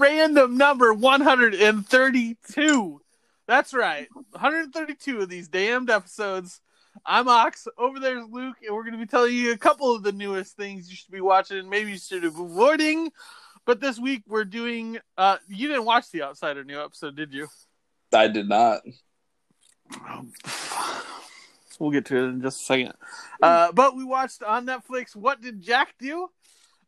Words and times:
random 0.00 0.56
number 0.56 0.94
132. 0.94 3.00
That's 3.46 3.74
right. 3.74 4.08
132 4.30 5.20
of 5.20 5.28
these 5.28 5.48
damned 5.48 5.90
episodes. 5.90 6.60
I'm 7.04 7.28
Ox. 7.28 7.68
Over 7.78 8.00
there's 8.00 8.26
Luke, 8.30 8.56
and 8.66 8.74
we're 8.74 8.82
going 8.82 8.94
to 8.94 8.98
be 8.98 9.06
telling 9.06 9.34
you 9.34 9.52
a 9.52 9.58
couple 9.58 9.94
of 9.94 10.02
the 10.02 10.10
newest 10.12 10.56
things 10.56 10.90
you 10.90 10.96
should 10.96 11.12
be 11.12 11.20
watching. 11.20 11.58
and 11.58 11.70
Maybe 11.70 11.92
you 11.92 11.98
should 11.98 12.22
be 12.22 12.28
avoiding. 12.28 13.12
But 13.66 13.80
this 13.80 13.98
week 13.98 14.22
we're 14.26 14.44
doing. 14.44 14.98
Uh, 15.16 15.36
you 15.48 15.68
didn't 15.68 15.84
watch 15.84 16.10
the 16.10 16.22
Outsider 16.22 16.64
new 16.64 16.82
episode, 16.82 17.16
did 17.16 17.32
you? 17.32 17.48
I 18.12 18.28
did 18.28 18.48
not. 18.48 18.80
We'll 21.78 21.90
get 21.90 22.04
to 22.06 22.16
it 22.18 22.28
in 22.28 22.42
just 22.42 22.60
a 22.60 22.64
second. 22.64 22.92
Uh, 23.40 23.72
but 23.72 23.96
we 23.96 24.04
watched 24.04 24.42
on 24.42 24.66
Netflix. 24.66 25.16
What 25.16 25.40
did 25.40 25.62
Jack 25.62 25.94
do? 25.98 26.28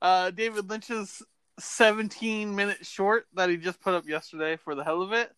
Uh, 0.03 0.31
David 0.31 0.69
Lynch's 0.69 1.23
17 1.59 2.55
minute 2.55 2.85
short 2.87 3.27
that 3.35 3.49
he 3.51 3.57
just 3.57 3.81
put 3.81 3.95
up 3.95 4.09
yesterday 4.09 4.57
for 4.57 4.75
the 4.75 4.85
hell 4.85 5.03
of 5.03 5.13
it. 5.13 5.33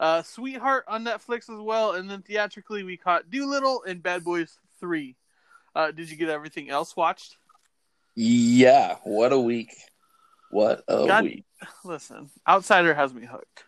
Uh, 0.00 0.22
Sweetheart 0.22 0.84
on 0.88 1.04
Netflix 1.04 1.48
as 1.48 1.60
well, 1.60 1.92
and 1.92 2.10
then 2.10 2.22
theatrically 2.22 2.82
we 2.82 2.96
caught 2.96 3.30
Dolittle 3.30 3.84
and 3.86 4.02
Bad 4.02 4.24
Boys 4.24 4.58
Three. 4.80 5.16
Uh, 5.74 5.92
did 5.92 6.10
you 6.10 6.16
get 6.16 6.28
everything 6.28 6.70
else 6.70 6.96
watched? 6.96 7.36
Yeah. 8.16 8.96
What 9.04 9.32
a 9.32 9.38
week. 9.38 9.72
What 10.50 10.82
a 10.88 11.06
God- 11.06 11.24
week. 11.24 11.44
Listen, 11.84 12.28
Outsider 12.48 12.94
has 12.94 13.14
me 13.14 13.26
hooked. 13.26 13.64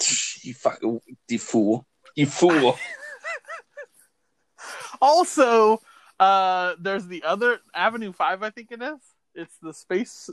You 0.42 0.54
fucking 0.54 1.00
you 1.28 1.38
fool. 1.38 1.86
You 2.14 2.26
fool. 2.26 2.78
Also, 5.00 5.80
uh, 6.18 6.74
there's 6.80 7.06
the 7.06 7.22
other 7.22 7.60
Avenue 7.74 8.12
Five, 8.12 8.42
I 8.42 8.50
think 8.50 8.72
it 8.72 8.82
is. 8.82 8.98
It's 9.34 9.56
the 9.62 9.72
space 9.72 10.28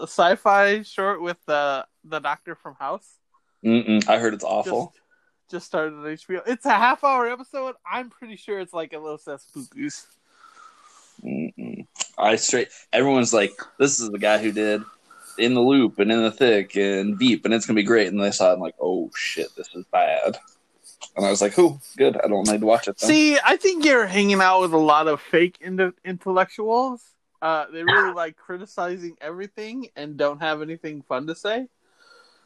sci-fi 0.00 0.82
short 0.82 1.22
with 1.22 1.38
the 1.46 1.86
the 2.04 2.18
doctor 2.18 2.54
from 2.54 2.74
House. 2.74 3.18
Mm-mm, 3.64 4.08
I 4.08 4.18
heard 4.18 4.34
it's 4.34 4.44
awful. 4.44 4.86
Just, 4.86 5.50
just 5.50 5.66
started 5.66 5.94
on 5.94 6.04
HBO. 6.04 6.42
It's 6.46 6.66
a 6.66 6.70
half 6.70 7.04
hour 7.04 7.28
episode. 7.28 7.76
I'm 7.90 8.10
pretty 8.10 8.36
sure 8.36 8.58
it's 8.58 8.72
like 8.72 8.92
a 8.92 8.98
little 8.98 9.18
spookies. 9.18 10.06
Mm-mm. 11.24 11.86
I 12.18 12.36
straight. 12.36 12.68
Everyone's 12.92 13.32
like, 13.32 13.52
"This 13.78 14.00
is 14.00 14.10
the 14.10 14.18
guy 14.18 14.38
who 14.38 14.52
did 14.52 14.82
In 15.38 15.54
the 15.54 15.60
Loop 15.60 15.98
and 15.98 16.10
In 16.10 16.22
the 16.22 16.32
Thick 16.32 16.76
and 16.76 17.18
Veep, 17.18 17.44
and 17.44 17.54
it's 17.54 17.66
gonna 17.66 17.76
be 17.76 17.82
great." 17.82 18.08
And 18.08 18.20
they 18.20 18.30
saw 18.30 18.50
it, 18.50 18.54
and 18.54 18.62
like, 18.62 18.74
"Oh 18.80 19.10
shit, 19.14 19.54
this 19.56 19.68
is 19.74 19.84
bad." 19.92 20.38
And 21.16 21.26
I 21.26 21.30
was 21.30 21.42
like, 21.42 21.52
"Who? 21.54 21.78
Good. 21.96 22.20
I 22.22 22.28
don't 22.28 22.48
need 22.48 22.60
to 22.60 22.66
watch 22.66 22.88
it." 22.88 22.98
Then. 22.98 23.08
See, 23.08 23.38
I 23.44 23.56
think 23.56 23.84
you're 23.84 24.06
hanging 24.06 24.40
out 24.40 24.62
with 24.62 24.72
a 24.72 24.78
lot 24.78 25.06
of 25.06 25.20
fake 25.20 25.58
into 25.60 25.94
intellectuals. 26.04 27.02
Uh, 27.42 27.66
they 27.72 27.82
really 27.82 28.14
like 28.14 28.36
criticizing 28.36 29.16
everything 29.20 29.88
and 29.96 30.16
don't 30.16 30.38
have 30.40 30.62
anything 30.62 31.02
fun 31.02 31.26
to 31.26 31.34
say. 31.34 31.66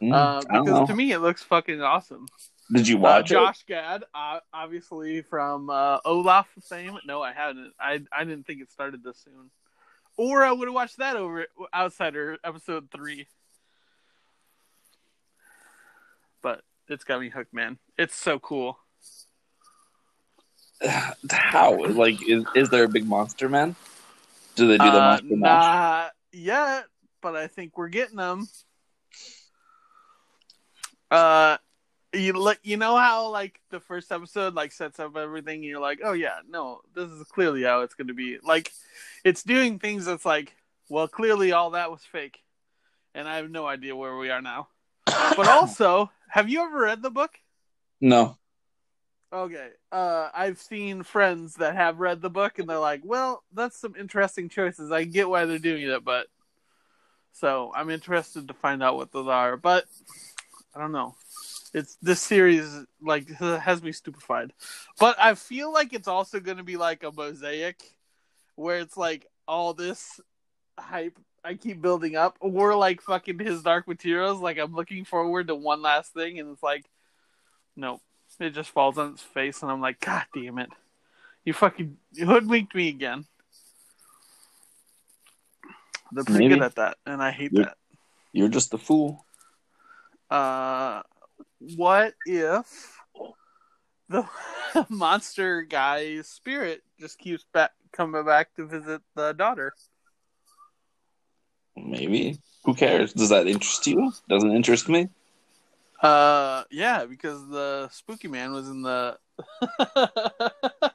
Mm, 0.03 0.13
Uh, 0.13 0.41
because 0.65 0.89
to 0.89 0.95
me, 0.97 1.13
it 1.13 1.19
looks 1.19 1.43
fucking 1.43 1.83
awesome. 1.83 2.27
Did 2.73 2.89
you 2.89 2.97
Uh, 2.97 3.01
watch 3.01 3.31
it? 3.31 3.35
Josh 3.35 3.63
Gad, 3.67 4.05
uh, 4.15 4.41
obviously 4.53 5.21
from 5.23 5.69
uh, 5.71 5.99
Olaf 6.05 6.49
fame. 6.69 6.99
No, 7.05 7.23
I 7.23 7.33
haven't. 7.33 7.75
I 7.79 8.01
I 8.11 8.25
didn't 8.25 8.47
think 8.47 8.61
it 8.63 8.71
started 8.71 9.05
this 9.05 9.19
soon. 9.19 9.51
Or 10.17 10.43
I 10.43 10.51
would 10.51 10.67
have 10.67 10.75
watched 10.75 10.97
that 10.97 11.15
over 11.17 11.47
Outsider 11.75 12.39
episode 12.43 12.91
three. 12.91 13.27
But 16.43 16.63
it's 16.89 17.05
got 17.05 17.21
me 17.21 17.29
hooked, 17.29 17.53
man. 17.53 17.79
It's 17.99 18.17
so 18.17 18.39
cool. 18.39 18.79
How? 21.31 21.77
Like, 21.85 22.27
is 22.27 22.45
is 22.55 22.71
there 22.71 22.85
a 22.85 22.89
big 22.89 23.07
monster 23.07 23.49
man? 23.49 23.77
Do 24.57 24.67
they 24.67 24.79
do 24.79 24.85
the 24.85 24.97
Uh, 24.97 25.01
monster 25.11 25.37
mash? 25.37 25.63
not 25.63 26.13
yet, 26.33 26.85
but 27.23 27.37
I 27.37 27.47
think 27.47 27.77
we're 27.79 27.89
getting 27.89 28.17
them. 28.17 28.49
Uh, 31.11 31.57
you 32.13 32.33
like 32.33 32.59
you 32.63 32.77
know 32.77 32.97
how 32.97 33.29
like 33.29 33.61
the 33.71 33.79
first 33.81 34.11
episode 34.11 34.55
like 34.55 34.73
sets 34.73 34.99
up 34.99 35.17
everything, 35.17 35.57
and 35.57 35.65
you're 35.65 35.81
like, 35.81 36.01
oh 36.03 36.13
yeah, 36.13 36.39
no, 36.49 36.81
this 36.95 37.11
is 37.11 37.23
clearly 37.29 37.63
how 37.63 37.83
it's 37.83 37.95
going 37.95 38.09
to 38.09 38.15
be. 38.15 38.39
Like, 38.43 38.73
it's 39.25 39.43
doing 39.43 39.79
things 39.79 40.07
that's 40.07 40.25
like, 40.25 40.55
well, 40.89 41.07
clearly 41.09 41.53
all 41.53 41.71
that 41.71 41.91
was 41.91 42.03
fake, 42.03 42.43
and 43.15 43.29
I 43.29 43.37
have 43.37 43.51
no 43.51 43.67
idea 43.67 43.95
where 43.95 44.17
we 44.17 44.31
are 44.31 44.43
now. 44.43 44.69
But 45.05 45.47
also, 45.49 46.11
have 46.29 46.49
you 46.49 46.63
ever 46.63 46.81
read 46.81 47.03
the 47.03 47.11
book? 47.11 47.39
No. 48.01 48.37
Okay. 49.37 49.69
Uh, 49.93 50.31
I've 50.33 50.59
seen 50.59 51.03
friends 51.03 51.57
that 51.57 51.77
have 51.77 52.01
read 52.01 52.23
the 52.23 52.31
book 52.31 52.59
and 52.59 52.67
they're 52.67 52.79
like, 52.79 53.03
well, 53.05 53.45
that's 53.53 53.79
some 53.79 53.95
interesting 53.95 54.49
choices. 54.49 54.91
I 54.91 55.05
get 55.05 55.29
why 55.29 55.45
they're 55.45 55.59
doing 55.59 55.83
it, 55.83 56.05
but 56.05 56.29
so 57.33 57.71
I'm 57.77 57.91
interested 57.91 58.49
to 58.49 58.55
find 58.55 58.83
out 58.83 58.97
what 58.97 59.13
those 59.13 59.29
are. 59.29 59.59
But 59.59 59.85
I 60.75 60.81
don't 60.81 60.93
know. 60.93 61.17
It's 61.75 61.97
this 62.01 62.23
series 62.23 62.67
like 63.03 63.29
has 63.39 63.83
me 63.83 63.93
stupefied. 63.93 64.55
But 64.99 65.17
I 65.21 65.35
feel 65.35 65.71
like 65.71 65.93
it's 65.93 66.09
also 66.09 66.41
going 66.41 66.57
to 66.57 66.63
be 66.63 66.79
like 66.79 67.03
a 67.03 67.13
mosaic 67.13 67.83
where 68.55 68.79
it's 68.79 68.97
like 68.97 69.27
all 69.47 69.75
this 69.75 70.19
hype 70.79 71.19
I 71.45 71.55
keep 71.55 71.83
building 71.83 72.17
up 72.17 72.39
or 72.41 72.75
like 72.75 73.03
fucking 73.03 73.39
his 73.39 73.63
dark 73.63 73.87
materials 73.87 74.41
like 74.41 74.59
I'm 74.59 74.75
looking 74.75 75.05
forward 75.05 75.49
to 75.49 75.55
one 75.55 75.83
last 75.83 76.15
thing 76.15 76.39
and 76.39 76.51
it's 76.51 76.63
like 76.63 76.87
nope 77.77 78.01
it 78.41 78.51
just 78.51 78.71
falls 78.71 78.99
on 78.99 79.13
its 79.13 79.23
face, 79.23 79.63
and 79.63 79.71
I'm 79.71 79.81
like, 79.81 80.01
God 80.01 80.25
damn 80.35 80.59
it! 80.59 80.71
You 81.45 81.53
fucking 81.53 81.97
hoodwinked 82.19 82.75
me 82.75 82.89
again. 82.89 83.25
They're 86.13 86.25
pretty 86.25 86.41
Maybe. 86.49 86.55
good 86.55 86.65
at 86.65 86.77
that, 86.77 86.99
and 87.05 87.23
I 87.23 87.31
hate 87.31 87.53
You're- 87.53 87.71
You're 88.33 88.49
just 88.49 88.75
a 88.75 88.79
fool. 88.79 89.25
Uh, 90.31 91.03
what 91.77 92.15
if 92.27 92.99
the 94.09 94.29
monster 94.89 95.63
guy's 95.63 96.29
spirit 96.29 96.83
just 97.01 97.19
keeps 97.19 97.45
back 97.53 97.73
coming 97.93 98.25
back 98.25 98.55
to 98.57 98.67
visit 98.67 99.03
the 99.15 99.33
daughter? 99.33 99.73
Maybe. 101.77 102.39
Who 102.65 102.75
cares? 102.75 103.13
Does 103.13 103.29
that 103.29 103.47
interest 103.47 103.87
you? 103.87 104.13
Doesn't 104.29 104.51
interest 104.53 104.89
me. 104.89 105.09
Uh, 106.03 106.65
yeah, 106.71 107.07
because 107.07 107.47
the 107.49 107.89
spooky 107.91 108.29
man 108.29 108.53
was 108.53 108.69
in 108.69 108.83
the 108.83 109.19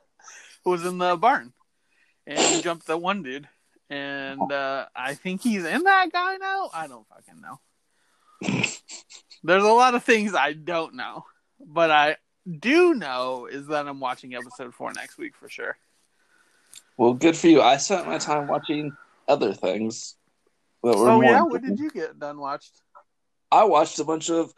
was 0.66 0.86
in 0.86 0.98
the 0.98 1.18
barn, 1.18 1.54
and 2.28 2.40
he 2.40 2.62
jumped 2.62 2.88
that 2.88 3.02
one 3.02 3.24
dude, 3.24 3.48
and 3.90 4.52
uh, 4.52 4.86
I 4.96 5.16
think 5.16 5.42
he's 5.42 5.66
in 5.66 5.84
that 5.84 6.12
guy 6.12 6.38
now. 6.38 6.70
I 6.74 6.88
don't 6.88 7.08
fucking 7.08 7.42
know. 7.42 7.60
There's 9.44 9.64
a 9.64 9.68
lot 9.68 9.96
of 9.96 10.04
things 10.04 10.36
I 10.36 10.54
don't 10.54 10.96
know, 10.96 11.26
but 11.60 11.90
I 11.90 12.18
do 12.60 12.94
know 12.94 13.48
is 13.48 13.68
that 13.68 13.88
I'm 13.88 14.00
watching 14.00 14.36
episode 14.36 14.74
four 14.74 14.94
next 14.94 15.18
week 15.18 15.36
for 15.36 15.50
sure. 15.50 15.78
Well, 16.98 17.14
good 17.14 17.36
for 17.36 17.48
you. 17.48 17.62
I 17.62 17.78
spent 17.78 18.06
my 18.08 18.20
time 18.20 18.48
watching 18.48 18.96
other 19.28 19.54
things 19.54 20.16
that 20.84 20.98
were 20.98 21.10
Oh 21.10 21.22
yeah, 21.22 21.42
what 21.42 21.64
did 21.64 21.80
you 21.80 21.90
get 21.90 22.20
done 22.20 22.40
watched? 22.40 22.82
I 23.52 23.66
watched 23.66 24.00
a 24.00 24.04
bunch 24.04 24.30
of 24.30 24.54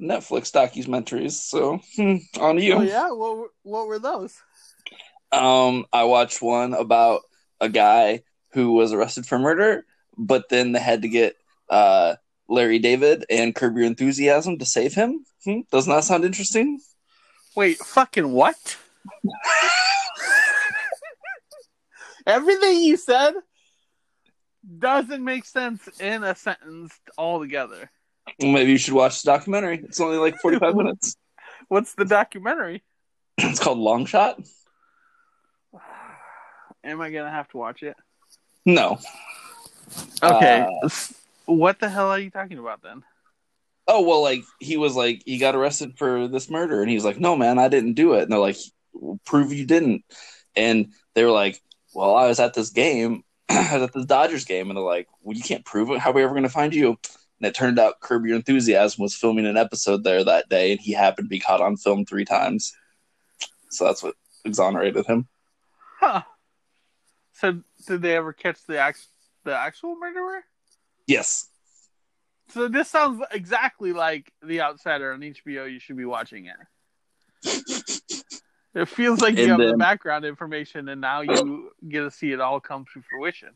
Netflix 0.00 0.50
documentaries. 0.50 1.32
So 1.32 1.80
hmm, 1.96 2.16
on 2.40 2.58
you. 2.58 2.74
Oh 2.74 2.82
yeah, 2.82 3.10
what 3.10 3.36
were, 3.36 3.48
what 3.62 3.86
were 3.86 3.98
those? 3.98 4.36
Um, 5.32 5.86
I 5.92 6.04
watched 6.04 6.42
one 6.42 6.74
about 6.74 7.22
a 7.60 7.68
guy 7.68 8.22
who 8.52 8.72
was 8.72 8.92
arrested 8.92 9.26
for 9.26 9.38
murder, 9.38 9.84
but 10.16 10.48
then 10.48 10.72
they 10.72 10.80
had 10.80 11.02
to 11.02 11.08
get 11.08 11.36
uh, 11.68 12.14
Larry 12.48 12.78
David 12.78 13.24
and 13.28 13.54
Curb 13.54 13.76
Your 13.76 13.86
Enthusiasm 13.86 14.58
to 14.58 14.66
save 14.66 14.94
him. 14.94 15.24
Hmm? 15.44 15.60
Doesn't 15.72 15.92
that 15.92 16.04
sound 16.04 16.24
interesting? 16.24 16.80
Wait, 17.56 17.78
fucking 17.78 18.30
what? 18.30 18.76
Everything 22.26 22.80
you 22.80 22.96
said 22.96 23.34
doesn't 24.78 25.22
make 25.22 25.44
sense 25.44 25.88
in 26.00 26.24
a 26.24 26.34
sentence 26.34 26.98
altogether. 27.18 27.90
Well, 28.40 28.52
maybe 28.52 28.72
you 28.72 28.78
should 28.78 28.94
watch 28.94 29.22
the 29.22 29.30
documentary. 29.30 29.80
It's 29.84 30.00
only 30.00 30.18
like 30.18 30.38
forty-five 30.38 30.74
minutes. 30.76 31.16
What's 31.68 31.94
the 31.94 32.04
documentary? 32.04 32.82
It's 33.38 33.58
called 33.58 33.78
Long 33.78 34.06
Shot. 34.06 34.40
Am 36.84 37.00
I 37.00 37.10
gonna 37.10 37.30
have 37.30 37.48
to 37.48 37.56
watch 37.56 37.82
it? 37.82 37.96
No. 38.64 38.98
Okay. 40.22 40.66
Uh, 40.82 40.88
what 41.46 41.78
the 41.80 41.88
hell 41.88 42.08
are 42.08 42.18
you 42.18 42.30
talking 42.30 42.58
about 42.58 42.82
then? 42.82 43.02
Oh 43.86 44.02
well, 44.02 44.22
like 44.22 44.42
he 44.60 44.76
was 44.76 44.96
like 44.96 45.22
he 45.26 45.38
got 45.38 45.54
arrested 45.54 45.98
for 45.98 46.26
this 46.28 46.48
murder, 46.48 46.80
and 46.80 46.90
he's 46.90 47.04
like, 47.04 47.20
"No, 47.20 47.36
man, 47.36 47.58
I 47.58 47.68
didn't 47.68 47.94
do 47.94 48.14
it." 48.14 48.22
And 48.22 48.32
they're 48.32 48.38
like, 48.38 48.56
"Prove 49.26 49.52
you 49.52 49.66
didn't." 49.66 50.04
And 50.56 50.92
they 51.14 51.24
were 51.24 51.30
like, 51.30 51.60
"Well, 51.92 52.14
I 52.14 52.26
was 52.28 52.40
at 52.40 52.54
this 52.54 52.70
game, 52.70 53.24
I 53.48 53.74
was 53.74 53.82
at 53.82 53.92
this 53.92 54.06
Dodgers 54.06 54.46
game," 54.46 54.70
and 54.70 54.76
they're 54.76 54.84
like, 54.84 55.08
"Well, 55.20 55.36
you 55.36 55.42
can't 55.42 55.64
prove 55.64 55.90
it. 55.90 55.98
How 55.98 56.10
are 56.10 56.14
we 56.14 56.22
ever 56.22 56.32
going 56.32 56.44
to 56.44 56.48
find 56.48 56.74
you?" 56.74 56.96
And 57.40 57.48
it 57.48 57.54
turned 57.54 57.78
out 57.78 58.00
Curb 58.00 58.26
Your 58.26 58.36
Enthusiasm 58.36 59.02
was 59.02 59.14
filming 59.14 59.46
an 59.46 59.56
episode 59.56 60.04
there 60.04 60.24
that 60.24 60.48
day, 60.48 60.72
and 60.72 60.80
he 60.80 60.92
happened 60.92 61.26
to 61.26 61.30
be 61.30 61.40
caught 61.40 61.60
on 61.60 61.76
film 61.76 62.04
three 62.04 62.24
times. 62.24 62.74
So 63.70 63.84
that's 63.84 64.02
what 64.02 64.14
exonerated 64.44 65.06
him. 65.06 65.26
Huh. 65.98 66.22
So 67.32 67.60
did 67.86 68.02
they 68.02 68.16
ever 68.16 68.32
catch 68.32 68.64
the 68.66 68.78
act- 68.78 69.08
the 69.44 69.56
actual 69.56 69.96
murderer? 69.96 70.44
Yes. 71.06 71.48
So 72.50 72.68
this 72.68 72.88
sounds 72.88 73.22
exactly 73.32 73.92
like 73.92 74.32
The 74.42 74.60
Outsider 74.60 75.12
on 75.12 75.20
HBO. 75.20 75.70
You 75.70 75.80
should 75.80 75.96
be 75.96 76.04
watching 76.04 76.46
it. 76.46 76.56
It 78.74 78.88
feels 78.88 79.20
like 79.20 79.36
you 79.36 79.52
And 79.52 79.62
have 79.62 79.70
the 79.70 79.76
background 79.76 80.24
information, 80.24 80.88
and 80.88 81.00
now 81.00 81.20
you 81.20 81.70
get 81.88 82.00
to 82.00 82.10
see 82.10 82.32
it 82.32 82.40
all 82.40 82.58
come 82.58 82.84
to 82.92 83.02
fruition. 83.02 83.50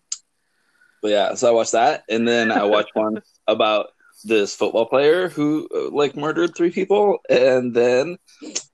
But 1.00 1.10
yeah, 1.10 1.34
so 1.34 1.48
I 1.48 1.52
watched 1.52 1.72
that, 1.72 2.04
and 2.08 2.26
then 2.26 2.50
I 2.50 2.64
watched 2.64 2.94
one 2.94 3.22
about 3.46 3.88
this 4.24 4.54
football 4.54 4.86
player 4.86 5.28
who 5.28 5.68
uh, 5.74 5.90
like 5.90 6.16
murdered 6.16 6.56
three 6.56 6.70
people, 6.70 7.18
and 7.30 7.74
then 7.74 8.18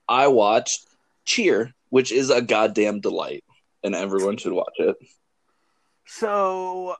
I 0.08 0.28
watched 0.28 0.86
Cheer, 1.24 1.74
which 1.90 2.12
is 2.12 2.30
a 2.30 2.42
goddamn 2.42 3.00
delight, 3.00 3.44
and 3.82 3.94
everyone 3.94 4.36
should 4.36 4.52
watch 4.52 4.74
it. 4.78 4.96
So, 6.06 6.96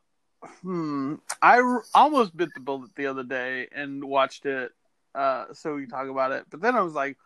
hmm, 0.62 1.16
I 1.42 1.60
r- 1.60 1.84
almost 1.94 2.36
bit 2.36 2.54
the 2.54 2.60
bullet 2.60 2.94
the 2.96 3.06
other 3.06 3.22
day 3.22 3.68
and 3.72 4.04
watched 4.04 4.46
it, 4.46 4.72
uh, 5.14 5.46
so 5.52 5.74
we 5.74 5.82
can 5.82 5.90
talk 5.90 6.08
about 6.08 6.32
it. 6.32 6.44
But 6.50 6.60
then 6.60 6.74
I 6.74 6.80
was 6.80 6.94
like, 6.94 7.16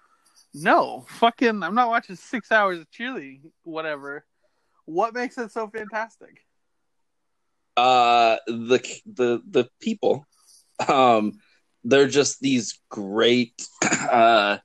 no, 0.55 1.07
fucking, 1.09 1.63
I'm 1.63 1.75
not 1.75 1.89
watching 1.89 2.17
six 2.17 2.51
hours 2.51 2.81
of 2.81 2.91
cheerleading, 2.91 3.51
whatever. 3.63 4.25
What 4.87 5.15
makes 5.15 5.37
it 5.39 5.53
so 5.53 5.69
fantastic? 5.69 6.45
Uh, 7.79 8.39
the 8.49 8.83
the 9.07 9.41
the 9.49 9.69
people, 9.81 10.27
um, 10.89 11.35
they're 11.85 12.09
just 12.09 12.41
these 12.41 12.81
great, 12.91 13.55
uh, 14.11 14.59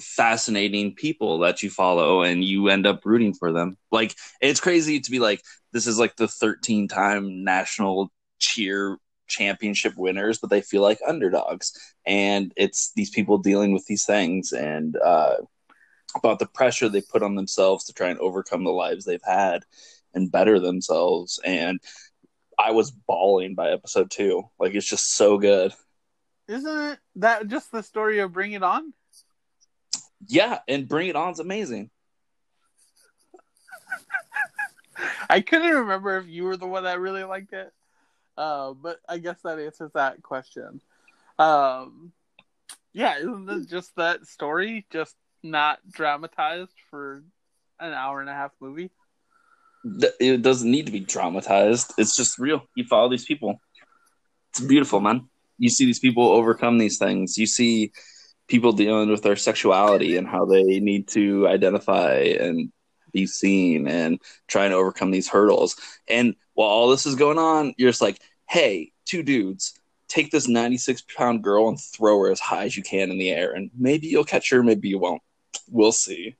fascinating 0.00 0.94
people 0.94 1.40
that 1.40 1.62
you 1.62 1.68
follow, 1.68 2.22
and 2.22 2.42
you 2.42 2.68
end 2.68 2.86
up 2.86 3.04
rooting 3.04 3.34
for 3.34 3.52
them. 3.52 3.76
Like 3.92 4.14
it's 4.40 4.60
crazy 4.60 4.98
to 4.98 5.10
be 5.10 5.18
like, 5.18 5.42
this 5.74 5.86
is 5.86 5.98
like 5.98 6.16
the 6.16 6.26
13 6.26 6.88
time 6.88 7.44
national 7.44 8.10
cheer 8.38 8.96
championship 9.28 9.92
winners, 9.98 10.38
but 10.38 10.48
they 10.48 10.62
feel 10.62 10.80
like 10.80 10.98
underdogs, 11.06 11.72
and 12.06 12.50
it's 12.56 12.92
these 12.96 13.10
people 13.10 13.36
dealing 13.36 13.74
with 13.74 13.84
these 13.84 14.06
things 14.06 14.52
and 14.52 14.96
uh, 15.04 15.36
about 16.14 16.38
the 16.38 16.46
pressure 16.46 16.88
they 16.88 17.02
put 17.02 17.22
on 17.22 17.34
themselves 17.34 17.84
to 17.84 17.92
try 17.92 18.08
and 18.08 18.18
overcome 18.20 18.64
the 18.64 18.70
lives 18.70 19.04
they've 19.04 19.20
had 19.22 19.64
and 20.16 20.32
better 20.32 20.58
themselves 20.58 21.38
and 21.44 21.78
I 22.58 22.70
was 22.72 22.90
bawling 22.90 23.54
by 23.54 23.70
episode 23.70 24.10
two. 24.10 24.48
Like 24.58 24.74
it's 24.74 24.88
just 24.88 25.14
so 25.14 25.38
good. 25.38 25.72
Isn't 26.48 26.92
it 26.92 26.98
that 27.16 27.48
just 27.48 27.70
the 27.72 27.82
story 27.82 28.20
of 28.20 28.32
Bring 28.32 28.52
It 28.52 28.62
On? 28.62 28.92
Yeah, 30.26 30.60
and 30.66 30.88
Bring 30.88 31.08
It 31.08 31.16
On's 31.16 31.40
amazing. 31.40 31.90
I 35.28 35.40
couldn't 35.40 35.70
remember 35.70 36.16
if 36.18 36.28
you 36.28 36.44
were 36.44 36.56
the 36.56 36.66
one 36.66 36.84
that 36.84 37.00
really 37.00 37.24
liked 37.24 37.52
it, 37.52 37.72
uh, 38.38 38.72
but 38.72 39.00
I 39.08 39.18
guess 39.18 39.40
that 39.42 39.58
answers 39.58 39.92
that 39.94 40.22
question. 40.22 40.80
Um, 41.38 42.12
yeah, 42.92 43.18
isn't 43.18 43.50
it 43.50 43.68
just 43.68 43.94
that 43.96 44.26
story, 44.26 44.86
just 44.90 45.14
not 45.42 45.80
dramatized 45.90 46.72
for 46.90 47.22
an 47.78 47.92
hour 47.92 48.20
and 48.20 48.30
a 48.30 48.34
half 48.34 48.52
movie? 48.60 48.90
It 50.20 50.42
doesn't 50.42 50.70
need 50.70 50.86
to 50.86 50.92
be 50.92 51.00
dramatized. 51.00 51.92
It's 51.98 52.16
just 52.16 52.38
real. 52.38 52.62
You 52.74 52.84
follow 52.84 53.08
these 53.08 53.24
people. 53.24 53.60
It's 54.50 54.60
beautiful, 54.60 55.00
man. 55.00 55.28
You 55.58 55.68
see 55.68 55.84
these 55.84 55.98
people 55.98 56.24
overcome 56.28 56.78
these 56.78 56.98
things. 56.98 57.38
You 57.38 57.46
see 57.46 57.92
people 58.48 58.72
dealing 58.72 59.10
with 59.10 59.22
their 59.22 59.36
sexuality 59.36 60.16
and 60.16 60.26
how 60.26 60.44
they 60.44 60.80
need 60.80 61.08
to 61.08 61.48
identify 61.48 62.14
and 62.14 62.72
be 63.12 63.26
seen 63.26 63.88
and 63.88 64.20
trying 64.46 64.70
to 64.70 64.76
overcome 64.76 65.10
these 65.10 65.28
hurdles. 65.28 65.76
And 66.08 66.34
while 66.54 66.68
all 66.68 66.88
this 66.88 67.06
is 67.06 67.14
going 67.14 67.38
on, 67.38 67.74
you're 67.76 67.90
just 67.90 68.02
like, 68.02 68.20
hey, 68.48 68.92
two 69.04 69.22
dudes, 69.22 69.74
take 70.08 70.30
this 70.30 70.48
96 70.48 71.02
pound 71.16 71.42
girl 71.42 71.68
and 71.68 71.80
throw 71.80 72.18
her 72.20 72.30
as 72.30 72.40
high 72.40 72.64
as 72.64 72.76
you 72.76 72.82
can 72.82 73.10
in 73.10 73.18
the 73.18 73.30
air. 73.30 73.52
And 73.52 73.70
maybe 73.76 74.06
you'll 74.06 74.24
catch 74.24 74.50
her, 74.50 74.62
maybe 74.62 74.88
you 74.88 74.98
won't. 74.98 75.22
We'll 75.68 75.92
see. 75.92 76.36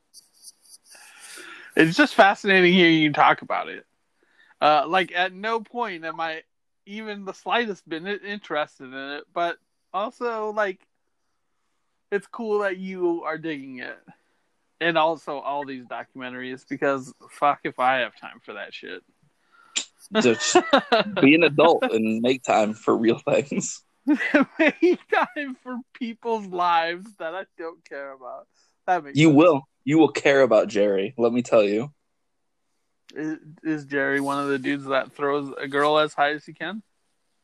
It's 1.77 1.97
just 1.97 2.15
fascinating 2.15 2.73
hearing 2.73 2.99
you 2.99 3.13
talk 3.13 3.43
about 3.43 3.69
it. 3.69 3.85
Uh, 4.61 4.85
like 4.89 5.13
at 5.13 5.35
no 5.35 5.61
point 5.61 6.05
am 6.05 6.19
I 6.21 6.43
even 6.87 7.25
the 7.25 7.35
slightest 7.35 7.87
bit 7.89 8.07
interested 8.25 8.85
in 8.85 8.95
it, 8.95 9.25
but 9.35 9.59
also 9.93 10.53
like 10.53 10.81
it's 12.11 12.27
cool 12.29 12.61
that 12.61 12.79
you 12.79 13.25
are 13.25 13.37
digging 13.37 13.81
it, 13.81 13.99
and 14.81 14.97
also 14.97 15.39
all 15.39 15.67
these 15.67 15.85
documentaries 15.85 16.65
because 16.67 17.13
fuck 17.31 17.61
if 17.65 17.79
I 17.79 17.99
have 17.99 18.17
time 18.19 18.41
for 18.43 18.55
that 18.55 18.73
shit. 18.73 19.03
Just 20.15 20.57
be 21.21 21.35
an 21.35 21.43
adult 21.43 21.83
and 21.91 22.23
make 22.23 22.43
time 22.43 22.73
for 22.75 22.97
real 22.97 23.19
things. 23.19 23.83
Make 24.59 25.01
time 25.11 25.57
for 25.65 25.79
people's 25.93 26.47
lives 26.47 27.09
that 27.19 27.35
I 27.35 27.45
don't 27.59 27.85
care 27.85 28.13
about. 28.13 28.47
That 28.87 29.03
makes 29.03 29.19
You 29.19 29.29
sense. 29.29 29.37
will. 29.37 29.63
You 29.87 29.99
will 29.99 30.11
care 30.11 30.43
about 30.43 30.67
Jerry. 30.67 31.15
Let 31.17 31.33
me 31.33 31.43
tell 31.43 31.63
you. 31.63 31.93
Is, 33.15 33.39
is 33.63 33.85
Jerry 33.85 34.21
one 34.21 34.41
of 34.43 34.49
the 34.49 34.59
dudes 34.59 34.85
that 34.87 35.13
throws 35.13 35.55
a 35.57 35.69
girl 35.69 36.01
as 36.01 36.13
high 36.13 36.33
as 36.33 36.45
he 36.45 36.53
can? 36.53 36.83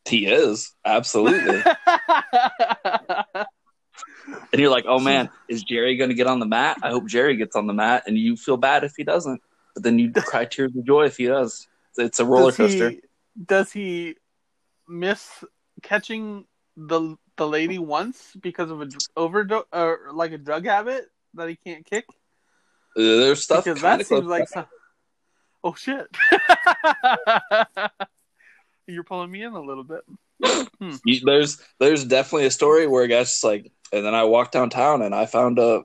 He 0.08 0.26
is 0.26 0.72
absolutely. 0.84 1.62
and 1.86 3.46
you're 4.54 4.72
like, 4.72 4.86
oh 4.88 4.98
man, 4.98 5.30
is 5.48 5.62
Jerry 5.62 5.96
going 5.96 6.10
to 6.10 6.16
get 6.16 6.26
on 6.26 6.40
the 6.40 6.46
mat? 6.46 6.78
I 6.82 6.90
hope 6.90 7.06
Jerry 7.06 7.36
gets 7.36 7.54
on 7.54 7.68
the 7.68 7.72
mat, 7.72 8.02
and 8.08 8.18
you 8.18 8.36
feel 8.36 8.56
bad 8.56 8.82
if 8.82 8.94
he 8.96 9.04
doesn't. 9.04 9.40
But 9.74 9.84
then 9.84 10.00
you 10.00 10.10
cry 10.16 10.44
tears 10.44 10.74
of 10.76 10.84
joy 10.84 11.04
if 11.04 11.18
he 11.18 11.26
does. 11.26 11.68
It's 11.96 12.18
a 12.18 12.26
roller 12.26 12.46
does 12.46 12.56
coaster. 12.56 12.90
He, 12.90 13.02
does 13.46 13.70
he 13.70 14.16
miss 14.88 15.44
catching 15.84 16.46
the 16.76 17.16
the 17.36 17.46
lady 17.46 17.78
once 17.78 18.36
because 18.40 18.72
of 18.72 18.82
a 18.82 18.88
overdose 19.16 19.64
or 19.72 20.10
like 20.12 20.32
a 20.32 20.38
drug 20.38 20.66
habit 20.66 21.04
that 21.34 21.48
he 21.48 21.54
can't 21.54 21.86
kick? 21.86 22.06
There's 22.96 23.42
stuff 23.42 23.64
because 23.64 23.80
that 23.82 24.06
seems 24.06 24.26
like 24.26 24.48
some... 24.48 24.66
oh 25.64 25.74
shit. 25.74 26.06
You're 28.86 29.04
pulling 29.04 29.30
me 29.30 29.42
in 29.42 29.52
a 29.52 29.60
little 29.60 29.84
bit. 29.84 30.00
You- 31.04 31.20
there's 31.24 31.62
there's 31.78 32.04
definitely 32.04 32.46
a 32.46 32.50
story 32.50 32.86
where 32.86 33.04
a 33.04 33.08
guy's 33.08 33.28
just 33.30 33.44
like, 33.44 33.70
and 33.92 34.04
then 34.04 34.14
I 34.14 34.24
walked 34.24 34.52
downtown 34.52 35.02
and 35.02 35.14
I 35.14 35.26
found 35.26 35.58
a 35.58 35.84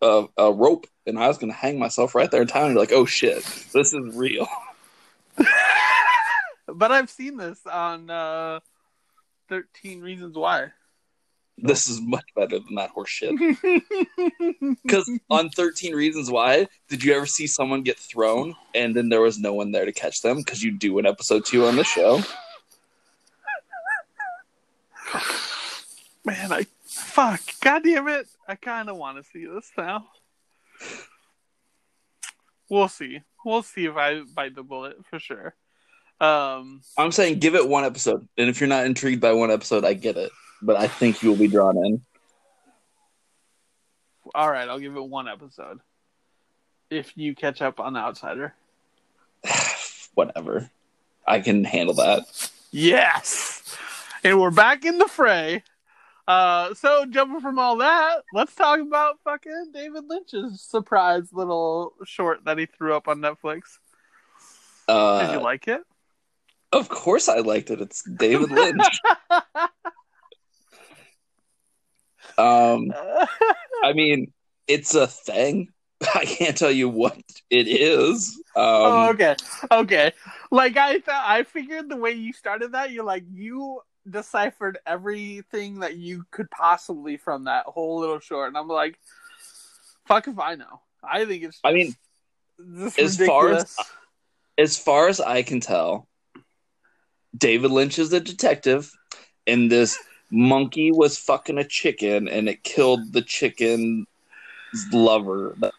a, 0.00 0.26
a 0.36 0.52
rope 0.52 0.86
and 1.06 1.18
I 1.18 1.28
was 1.28 1.38
going 1.38 1.52
to 1.52 1.58
hang 1.58 1.78
myself 1.78 2.14
right 2.14 2.30
there 2.30 2.42
in 2.42 2.48
town. 2.48 2.66
And 2.66 2.72
you're 2.72 2.80
like, 2.80 2.92
oh 2.92 3.04
shit, 3.04 3.44
this 3.72 3.92
is 3.92 4.16
real. 4.16 4.46
But 6.70 6.92
I've 6.92 7.08
seen 7.08 7.38
this 7.38 7.58
on 7.66 8.10
uh, 8.10 8.60
Thirteen 9.48 10.02
Reasons 10.02 10.36
Why. 10.36 10.72
This 11.60 11.88
is 11.88 12.00
much 12.00 12.24
better 12.36 12.58
than 12.58 12.76
that 12.76 12.90
horse 12.90 13.10
shit. 13.10 13.34
Because 14.82 15.10
on 15.28 15.50
13 15.50 15.94
Reasons 15.94 16.30
Why, 16.30 16.68
did 16.88 17.02
you 17.02 17.14
ever 17.14 17.26
see 17.26 17.46
someone 17.46 17.82
get 17.82 17.98
thrown 17.98 18.54
and 18.74 18.94
then 18.94 19.08
there 19.08 19.20
was 19.20 19.38
no 19.38 19.54
one 19.54 19.72
there 19.72 19.84
to 19.84 19.92
catch 19.92 20.22
them? 20.22 20.38
Because 20.38 20.62
you 20.62 20.70
do 20.70 20.98
an 20.98 21.06
episode 21.06 21.44
two 21.44 21.66
on 21.66 21.76
the 21.76 21.84
show. 21.84 22.22
Man, 26.24 26.52
I 26.52 26.66
fuck. 26.84 27.40
God 27.60 27.82
damn 27.82 28.08
it! 28.08 28.26
I 28.46 28.54
kind 28.54 28.88
of 28.88 28.96
want 28.96 29.16
to 29.16 29.24
see 29.24 29.46
this 29.46 29.70
now. 29.76 30.08
We'll 32.68 32.88
see. 32.88 33.20
We'll 33.44 33.62
see 33.62 33.86
if 33.86 33.96
I 33.96 34.20
bite 34.20 34.54
the 34.54 34.62
bullet 34.62 34.96
for 35.08 35.18
sure. 35.18 35.54
Um, 36.20 36.82
I'm 36.96 37.12
saying 37.12 37.38
give 37.38 37.54
it 37.54 37.66
one 37.66 37.84
episode. 37.84 38.28
And 38.36 38.50
if 38.50 38.60
you're 38.60 38.68
not 38.68 38.84
intrigued 38.84 39.20
by 39.20 39.32
one 39.32 39.50
episode, 39.50 39.84
I 39.84 39.94
get 39.94 40.16
it. 40.16 40.30
But 40.62 40.76
I 40.76 40.88
think 40.88 41.22
you'll 41.22 41.36
be 41.36 41.48
drawn 41.48 41.76
in. 41.76 42.02
all 44.34 44.50
right, 44.50 44.68
I'll 44.68 44.78
give 44.78 44.96
it 44.96 45.04
one 45.04 45.28
episode. 45.28 45.80
If 46.90 47.16
you 47.16 47.34
catch 47.34 47.62
up 47.62 47.80
on 47.80 47.96
Outsider, 47.96 48.54
Whatever. 50.14 50.70
I 51.26 51.40
can 51.40 51.64
handle 51.64 51.94
that. 51.96 52.50
yes. 52.70 53.76
And 54.24 54.40
we're 54.40 54.50
back 54.50 54.84
in 54.84 54.98
the 54.98 55.06
fray. 55.06 55.62
Uh, 56.26 56.74
so 56.74 57.06
jumping 57.06 57.40
from 57.40 57.58
all 57.58 57.76
that, 57.76 58.22
let's 58.34 58.54
talk 58.54 58.80
about 58.80 59.18
fucking 59.24 59.70
David 59.72 60.04
Lynch's 60.08 60.60
surprise 60.60 61.32
little 61.32 61.94
short 62.04 62.44
that 62.44 62.58
he 62.58 62.66
threw 62.66 62.94
up 62.94 63.08
on 63.08 63.20
Netflix. 63.20 63.78
Uh, 64.88 65.26
Did 65.26 65.34
you 65.34 65.40
like 65.40 65.68
it? 65.68 65.82
of 66.72 66.88
course 66.90 67.28
I 67.30 67.38
liked 67.38 67.70
it. 67.70 67.80
It's 67.80 68.02
David 68.02 68.50
Lynch. 68.50 68.84
um, 72.36 72.92
I 73.82 73.92
mean, 73.94 74.32
it's 74.66 74.94
a 74.94 75.06
thing. 75.06 75.68
I 76.14 76.24
can't 76.24 76.56
tell 76.56 76.70
you 76.70 76.88
what 76.88 77.16
it 77.50 77.66
is. 77.66 78.36
Um, 78.54 78.64
oh, 78.64 79.08
okay, 79.10 79.36
okay. 79.70 80.12
Like 80.50 80.76
I 80.76 81.00
thought, 81.00 81.24
I 81.26 81.42
figured 81.42 81.88
the 81.88 81.96
way 81.96 82.12
you 82.12 82.32
started 82.32 82.72
that, 82.72 82.90
you're 82.92 83.04
like 83.04 83.24
you 83.32 83.80
deciphered 84.08 84.78
everything 84.86 85.80
that 85.80 85.96
you 85.96 86.24
could 86.30 86.50
possibly 86.50 87.16
from 87.16 87.44
that 87.44 87.66
whole 87.66 87.98
little 88.00 88.20
short, 88.20 88.48
and 88.48 88.56
I'm 88.56 88.68
like, 88.68 88.98
fuck 90.06 90.28
if 90.28 90.38
I 90.38 90.54
know. 90.54 90.80
I 91.02 91.24
think 91.24 91.44
it's. 91.44 91.60
I 91.64 91.72
mean, 91.72 91.94
just 92.76 92.98
as 92.98 93.16
far 93.26 93.52
as- 93.52 93.76
as 94.56 94.76
far 94.76 95.08
as 95.08 95.20
I 95.20 95.42
can 95.42 95.60
tell, 95.60 96.08
David 97.36 97.70
Lynch 97.70 97.98
is 97.98 98.12
a 98.12 98.18
detective 98.20 98.90
in 99.46 99.68
this 99.68 99.96
monkey 100.30 100.90
was 100.92 101.18
fucking 101.18 101.58
a 101.58 101.64
chicken 101.64 102.28
and 102.28 102.48
it 102.48 102.62
killed 102.62 103.12
the 103.12 103.22
chicken's 103.22 104.06
lover. 104.92 105.56
As 105.62 105.70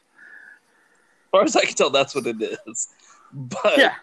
far 1.31 1.43
as 1.43 1.55
I 1.55 1.65
can 1.65 1.75
tell, 1.75 1.89
that's 1.89 2.15
what 2.15 2.25
it 2.27 2.41
is. 2.67 2.87
But 3.31 3.77
Yeah. 3.77 3.95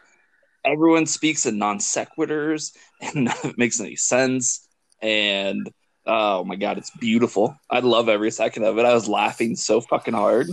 everyone 0.65 1.07
speaks 1.07 1.47
in 1.47 1.59
non 1.59 1.79
sequiturs 1.79 2.77
and 3.01 3.15
none 3.25 3.37
of 3.43 3.51
it 3.51 3.59
makes 3.59 3.81
any 3.81 3.97
sense. 3.97 4.67
And 5.03 5.71
oh 6.07 6.45
my 6.45 6.57
god, 6.57 6.79
it's 6.79 6.91
beautiful. 6.91 7.59
I 7.69 7.81
love 7.81 8.09
every 8.09 8.31
second 8.31 8.65
of 8.65 8.79
it. 8.79 8.87
I 8.87 8.95
was 8.95 9.09
laughing 9.09 9.57
so 9.57 9.81
fucking 9.81 10.15
hard. 10.15 10.49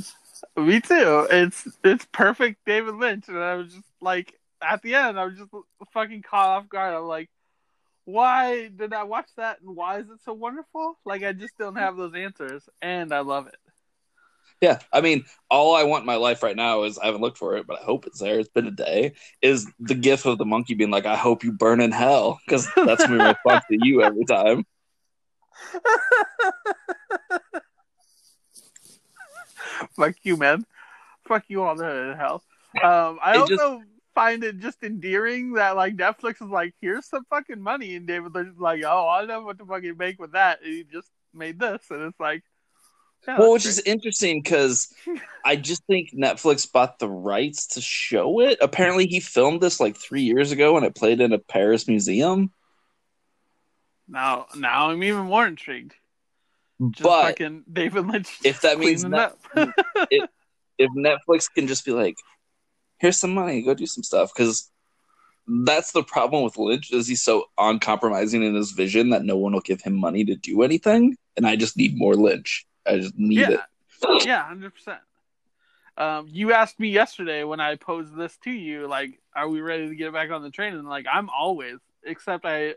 Me 0.58 0.82
too. 0.82 1.28
It's 1.32 1.68
it's 1.84 2.06
perfect 2.12 2.66
David 2.66 2.96
Lynch, 2.96 3.28
and 3.30 3.38
I 3.38 3.56
was 3.56 3.74
just 3.74 3.86
like, 4.02 4.34
at 4.62 4.82
the 4.82 4.96
end, 4.96 5.18
I 5.20 5.26
was 5.26 5.38
just 5.38 5.50
fucking 5.94 6.22
caught 6.24 6.50
off 6.50 6.68
guard. 6.70 6.94
I'm 6.94 7.04
like, 7.04 7.30
why 8.06 8.68
did 8.68 8.94
I 8.94 9.04
watch 9.04 9.30
that, 9.38 9.62
and 9.62 9.76
why 9.76 10.00
is 10.00 10.10
it 10.10 10.20
so 10.24 10.34
wonderful? 10.34 10.98
Like, 11.06 11.24
I 11.24 11.34
just 11.34 11.58
don't 11.58 11.76
have 11.76 11.98
those 11.98 12.14
answers, 12.16 12.68
and 12.82 13.14
I 13.14 13.20
love 13.20 13.48
it. 13.48 13.56
Yeah, 14.62 14.80
I 14.94 15.02
mean, 15.02 15.26
all 15.50 15.76
I 15.76 15.84
want 15.84 16.04
in 16.04 16.06
my 16.06 16.16
life 16.16 16.42
right 16.42 16.56
now 16.56 16.84
is 16.84 16.98
I 16.98 17.08
haven't 17.08 17.22
looked 17.22 17.38
for 17.38 17.58
it, 17.58 17.68
but 17.68 17.82
I 17.82 17.84
hope 17.84 18.08
it's 18.08 18.20
there. 18.20 18.40
It's 18.40 18.50
been 18.50 18.68
a 18.68 18.72
day. 18.72 19.14
Is 19.42 19.70
the 19.80 19.96
gif 19.96 20.26
of 20.26 20.38
the 20.38 20.46
monkey 20.46 20.74
being 20.74 20.92
like, 20.92 21.06
"I 21.06 21.18
hope 21.18 21.44
you 21.44 21.52
burn 21.52 21.82
in 21.82 21.92
hell," 21.92 22.40
because 22.46 22.68
that's 22.76 23.08
my 23.08 23.16
response 23.30 23.64
to 23.70 23.78
you 23.78 24.02
every 24.02 24.26
time. 24.26 24.66
Fuck 29.96 30.16
you, 30.24 30.38
man. 30.38 30.66
Fuck 31.28 31.46
you 31.48 31.64
all 31.64 31.76
the 31.76 32.16
hell. 32.18 32.44
Um, 32.84 33.20
I 33.22 33.36
It 33.36 33.42
also 33.42 33.84
find 34.13 34.43
it 34.43 34.60
just 34.60 34.84
endearing 34.84 35.53
that 35.53 35.75
like 35.75 35.96
Netflix 35.96 36.41
is 36.41 36.50
like, 36.50 36.74
here's 36.82 37.08
some 37.08 37.25
fucking 37.29 37.62
money, 37.62 37.96
and 37.96 38.08
David 38.08 38.34
Lynch 38.34 38.53
is 38.53 38.60
like, 38.60 38.84
oh, 38.86 39.08
I 39.08 39.20
don't 39.20 39.27
know 39.27 39.41
what 39.41 39.58
to 39.60 39.65
fucking 39.65 39.98
make 39.98 40.20
with 40.20 40.34
that. 40.34 40.60
And 40.63 40.74
he 40.74 40.84
just 40.84 41.10
made 41.34 41.60
this, 41.60 41.82
and 41.89 42.03
it's 42.03 42.20
like, 42.20 42.43
yeah, 43.27 43.39
well, 43.39 43.53
which 43.53 43.65
is 43.65 43.79
interesting 43.79 44.41
because 44.41 44.93
I 45.46 45.55
just 45.55 45.86
think 45.86 46.12
Netflix 46.13 46.70
bought 46.70 47.00
the 47.00 47.10
rights 47.10 47.67
to 47.67 47.82
show 47.82 48.41
it. 48.41 48.58
Apparently, 48.62 49.08
he 49.08 49.20
filmed 49.20 49.62
this 49.62 49.79
like 49.79 49.96
three 49.96 50.24
years 50.24 50.51
ago, 50.51 50.75
and 50.77 50.86
it 50.86 50.96
played 50.96 51.22
in 51.22 51.32
a 51.34 51.39
Paris 51.39 51.88
museum. 51.88 52.51
now 54.08 54.48
now 54.55 54.89
I'm 54.89 55.03
even 55.03 55.25
more 55.25 55.48
intrigued. 55.48 55.96
Just 56.91 57.03
but 57.03 57.27
fucking 57.27 57.63
David 57.72 58.08
Lynch. 58.08 58.39
if 58.43 58.62
that 58.62 58.77
means 58.79 59.05
up. 59.05 59.39
if 60.77 60.89
Netflix 60.91 61.48
can 61.53 61.67
just 61.67 61.86
be 61.86 61.91
like, 61.91 62.17
"Here's 63.00 63.20
some 63.20 63.34
money, 63.34 63.62
go 63.62 63.74
do 63.74 63.86
some 63.86 64.04
stuff," 64.04 64.32
because 64.34 64.72
that's 65.48 65.92
the 65.92 66.04
problem 66.04 66.44
with 66.44 66.58
Lynch 66.58 66.92
is 66.92 67.08
he's 67.08 67.22
so 67.22 67.46
uncompromising 67.58 68.44
in 68.44 68.56
his 68.56 68.72
vision 68.72 69.10
that 69.10 69.24
no 69.24 69.36
one 69.36 69.54
will 69.54 69.60
give 69.60 69.82
him 69.82 69.96
money 69.96 70.24
to 70.26 70.36
do 70.36 70.62
anything, 70.62 71.18
and 71.36 71.46
I 71.46 71.56
just 71.56 71.78
need 71.78 71.98
more 71.98 72.16
Lynch. 72.16 72.66
I 72.86 72.98
just 73.00 73.18
need 73.18 73.40
yeah, 73.40 73.50
it. 73.52 74.26
yeah, 74.26 74.44
hundred 74.44 74.74
percent. 74.74 75.00
Um, 75.96 76.28
you 76.30 76.54
asked 76.54 76.80
me 76.80 76.90
yesterday 76.90 77.44
when 77.44 77.60
I 77.60 77.76
posed 77.76 78.16
this 78.16 78.38
to 78.44 78.52
you, 78.52 78.88
like, 78.88 79.20
are 79.36 79.48
we 79.48 79.62
ready 79.62 79.90
to 79.90 79.96
get 79.96 80.14
back 80.14 80.32
on 80.32 80.42
the 80.42 80.50
train? 80.50 80.74
And 80.74 80.88
like, 80.88 81.06
I'm 81.12 81.30
always, 81.30 81.78
except 82.04 82.46
I, 82.46 82.76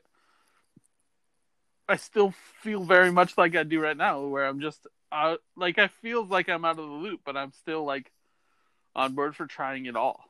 I 1.88 1.96
still 1.96 2.35
feel 2.62 2.85
very 2.85 3.11
much 3.11 3.38
like 3.38 3.56
I 3.56 3.62
do 3.62 3.80
right 3.80 3.96
now, 3.96 4.26
where 4.26 4.46
I'm 4.46 4.61
just, 4.61 4.87
uh, 5.11 5.37
like, 5.56 5.78
I 5.78 5.88
feel 5.88 6.26
like 6.26 6.49
I'm 6.50 6.64
out 6.64 6.78
of 6.78 6.88
the 6.88 6.92
loop, 6.94 7.20
but 7.25 7.37
I'm 7.37 7.52
still 7.52 7.85
like 7.85 8.12
on 8.96 9.14
board 9.14 9.36
for 9.36 9.46
trying 9.46 9.86
it 9.86 9.94
all. 9.94 10.24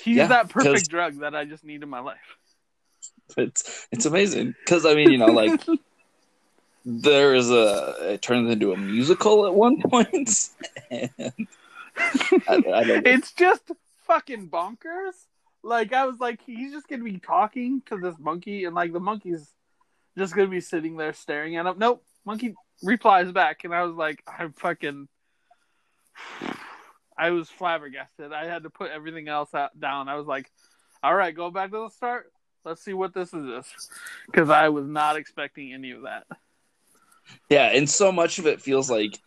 He's 0.00 0.16
Yeah, 0.16 0.26
that 0.28 0.48
perfect 0.48 0.74
'cause- 0.74 0.88
drug 0.88 1.18
that 1.20 1.36
I 1.36 1.44
just 1.44 1.62
need 1.62 1.82
in 1.84 1.88
my 1.88 2.00
life. 2.00 2.36
It's 3.36 3.86
it's 3.92 4.06
amazing 4.06 4.54
because 4.64 4.84
I 4.84 4.94
mean, 4.94 5.10
you 5.12 5.18
know, 5.18 5.26
like 5.26 5.62
there 6.84 7.34
is 7.34 7.50
a 7.50 8.12
it 8.14 8.22
turns 8.22 8.50
into 8.50 8.72
a 8.72 8.76
musical 8.76 9.46
at 9.46 9.54
one 9.54 9.80
point, 9.90 10.50
I, 10.90 11.10
I 12.48 12.82
it's 13.04 13.32
just 13.32 13.70
fucking 14.06 14.48
bonkers. 14.48 15.14
Like 15.62 15.92
I 15.92 16.04
was 16.06 16.18
like, 16.20 16.40
he's 16.44 16.72
just 16.72 16.88
gonna 16.88 17.04
be 17.04 17.18
talking 17.18 17.82
to 17.86 17.96
this 17.98 18.16
monkey, 18.18 18.64
and 18.64 18.74
like 18.74 18.92
the 18.92 19.00
monkey's 19.00 19.48
just 20.18 20.34
gonna 20.34 20.48
be 20.48 20.60
sitting 20.60 20.96
there 20.96 21.12
staring 21.12 21.56
at 21.56 21.66
him. 21.66 21.78
Nope, 21.78 22.04
monkey 22.26 22.54
replies 22.82 23.30
back, 23.32 23.64
and 23.64 23.74
I 23.74 23.82
was 23.84 23.94
like, 23.96 24.22
I'm 24.26 24.52
fucking. 24.52 25.08
I 27.16 27.30
was 27.30 27.48
flabbergasted. 27.48 28.32
I 28.32 28.46
had 28.46 28.64
to 28.64 28.70
put 28.70 28.90
everything 28.90 29.28
else 29.28 29.54
out, 29.54 29.78
down. 29.78 30.08
I 30.08 30.16
was 30.16 30.26
like, 30.26 30.50
all 31.02 31.14
right, 31.14 31.34
go 31.34 31.50
back 31.50 31.70
to 31.70 31.84
the 31.84 31.90
start. 31.90 32.32
Let's 32.64 32.82
see 32.82 32.94
what 32.94 33.12
this 33.12 33.32
is, 33.34 33.66
because 34.26 34.48
I 34.48 34.70
was 34.70 34.86
not 34.86 35.16
expecting 35.16 35.72
any 35.74 35.90
of 35.90 36.02
that. 36.02 36.24
Yeah, 37.50 37.66
and 37.66 37.88
so 37.88 38.10
much 38.10 38.38
of 38.38 38.46
it 38.46 38.62
feels 38.62 38.90
like 38.90 39.18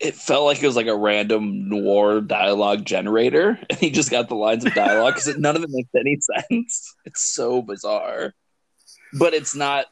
it 0.00 0.14
felt 0.14 0.44
like 0.44 0.62
it 0.62 0.66
was 0.66 0.76
like 0.76 0.86
a 0.86 0.96
random 0.96 1.68
noir 1.68 2.20
dialogue 2.20 2.84
generator, 2.84 3.58
and 3.70 3.78
he 3.78 3.90
just 3.90 4.10
got 4.10 4.28
the 4.28 4.34
lines 4.34 4.64
of 4.64 4.74
dialogue 4.74 5.14
because 5.14 5.36
none 5.38 5.56
of 5.56 5.62
it 5.62 5.70
makes 5.70 5.90
any 5.94 6.18
sense. 6.50 6.94
It's 7.04 7.32
so 7.34 7.62
bizarre, 7.62 8.34
but 9.12 9.34
it's 9.34 9.54
not 9.54 9.86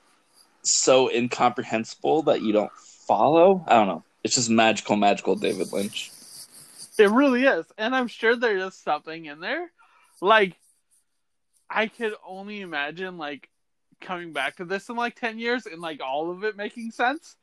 so 0.62 1.11
incomprehensible 1.11 2.23
that 2.23 2.43
you 2.43 2.52
don't 2.52 2.73
follow. 3.07 3.64
I 3.66 3.75
don't 3.75 3.88
know. 3.88 4.05
It's 4.25 4.35
just 4.35 4.50
magical, 4.50 4.97
magical 4.97 5.37
David 5.37 5.73
Lynch. 5.73 6.11
It 6.99 7.11
really 7.11 7.45
is. 7.45 7.67
And 7.79 7.95
I'm 7.95 8.09
sure 8.09 8.37
there 8.37 8.57
is 8.57 8.75
something 8.75 9.26
in 9.26 9.41
there. 9.41 9.71
Like, 10.21 10.57
I 11.69 11.88
could 11.88 12.15
only 12.26 12.61
imagine, 12.61 13.19
like, 13.19 13.49
coming 14.00 14.33
back 14.33 14.57
to 14.57 14.65
this 14.65 14.88
in 14.88 14.97
like 14.97 15.15
10 15.17 15.38
years 15.38 15.67
and, 15.67 15.81
like, 15.81 16.00
all 16.03 16.31
of 16.31 16.45
it 16.45 16.57
making 16.57 16.91
sense. 16.91 17.37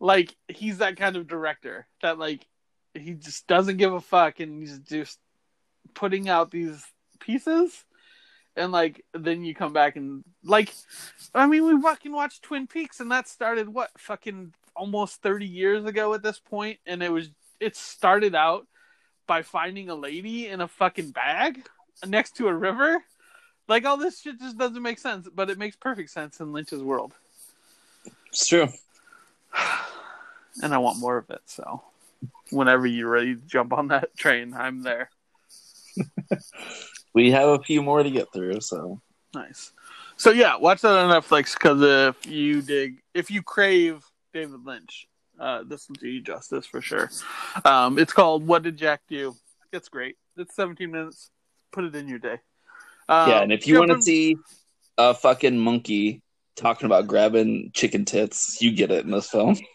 Like, 0.00 0.34
he's 0.48 0.78
that 0.78 0.96
kind 0.96 1.16
of 1.16 1.26
director 1.26 1.86
that, 2.02 2.18
like, 2.18 2.46
he 2.94 3.14
just 3.14 3.46
doesn't 3.46 3.76
give 3.76 3.92
a 3.92 4.00
fuck 4.00 4.40
and 4.40 4.60
he's 4.60 4.78
just 4.78 5.18
putting 5.94 6.28
out 6.28 6.50
these 6.50 6.84
pieces. 7.20 7.84
And, 8.56 8.70
like, 8.70 9.04
then 9.12 9.44
you 9.44 9.54
come 9.54 9.72
back 9.72 9.96
and, 9.96 10.22
like, 10.44 10.72
I 11.34 11.46
mean, 11.46 11.66
we 11.66 11.82
fucking 11.82 12.12
watched 12.12 12.42
Twin 12.42 12.66
Peaks 12.66 13.00
and 13.00 13.10
that 13.10 13.28
started, 13.28 13.68
what, 13.68 13.90
fucking 13.98 14.54
almost 14.76 15.22
30 15.22 15.46
years 15.46 15.84
ago 15.84 16.14
at 16.14 16.22
this 16.22 16.38
point, 16.38 16.78
And 16.86 17.02
it 17.02 17.12
was 17.12 17.30
it 17.60 17.76
started 17.76 18.34
out 18.34 18.66
by 19.26 19.42
finding 19.42 19.88
a 19.88 19.94
lady 19.94 20.48
in 20.48 20.60
a 20.60 20.68
fucking 20.68 21.10
bag 21.10 21.66
next 22.06 22.36
to 22.36 22.48
a 22.48 22.54
river. 22.54 23.02
Like 23.68 23.84
all 23.86 23.96
this 23.96 24.20
shit 24.20 24.38
just 24.38 24.58
doesn't 24.58 24.82
make 24.82 24.98
sense, 24.98 25.28
but 25.34 25.48
it 25.48 25.58
makes 25.58 25.76
perfect 25.76 26.10
sense 26.10 26.40
in 26.40 26.52
Lynch's 26.52 26.82
world. 26.82 27.14
It's 28.28 28.46
true. 28.46 28.68
And 30.62 30.72
I 30.72 30.78
want 30.78 31.00
more 31.00 31.16
of 31.16 31.28
it, 31.30 31.40
so 31.46 31.82
whenever 32.50 32.86
you're 32.86 33.10
ready 33.10 33.34
to 33.34 33.40
jump 33.40 33.72
on 33.72 33.88
that 33.88 34.16
train, 34.16 34.54
I'm 34.54 34.84
there. 34.84 35.10
We 37.12 37.30
have 37.30 37.48
a 37.48 37.62
few 37.62 37.80
more 37.80 38.02
to 38.02 38.10
get 38.10 38.32
through, 38.32 38.60
so 38.60 39.00
Nice. 39.34 39.72
So 40.16 40.30
yeah, 40.30 40.56
watch 40.56 40.82
that 40.82 40.96
on 40.96 41.10
Netflix 41.10 41.54
because 41.54 41.82
if 41.82 42.30
you 42.30 42.62
dig, 42.62 43.02
if 43.14 43.30
you 43.30 43.42
crave 43.42 44.04
David 44.32 44.64
Lynch, 44.64 45.08
uh, 45.38 45.62
this 45.64 45.88
will 45.88 45.96
do 45.96 46.08
you 46.08 46.20
justice 46.20 46.66
for 46.66 46.80
sure. 46.80 47.10
Um, 47.64 47.98
it's 47.98 48.12
called 48.12 48.46
"What 48.46 48.62
Did 48.62 48.76
Jack 48.76 49.02
Do?" 49.08 49.34
It's 49.72 49.88
great. 49.88 50.16
It's 50.36 50.54
17 50.54 50.90
minutes. 50.90 51.30
Put 51.72 51.84
it 51.84 51.94
in 51.96 52.08
your 52.08 52.18
day. 52.18 52.38
Um, 53.08 53.30
yeah. 53.30 53.42
And 53.42 53.52
if 53.52 53.66
you 53.66 53.78
want 53.78 53.90
to 53.90 54.00
see 54.02 54.36
a 54.96 55.14
fucking 55.14 55.58
monkey 55.58 56.22
talking 56.56 56.86
about 56.86 57.06
grabbing 57.06 57.70
chicken 57.74 58.04
tits, 58.04 58.60
you 58.60 58.72
get 58.72 58.90
it 58.90 59.04
in 59.04 59.10
this 59.10 59.28
film. 59.28 59.56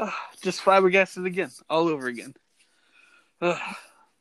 Just 0.42 0.62
flabbergasted 0.62 1.26
again, 1.26 1.50
all 1.68 1.88
over 1.88 2.06
again. 2.06 2.34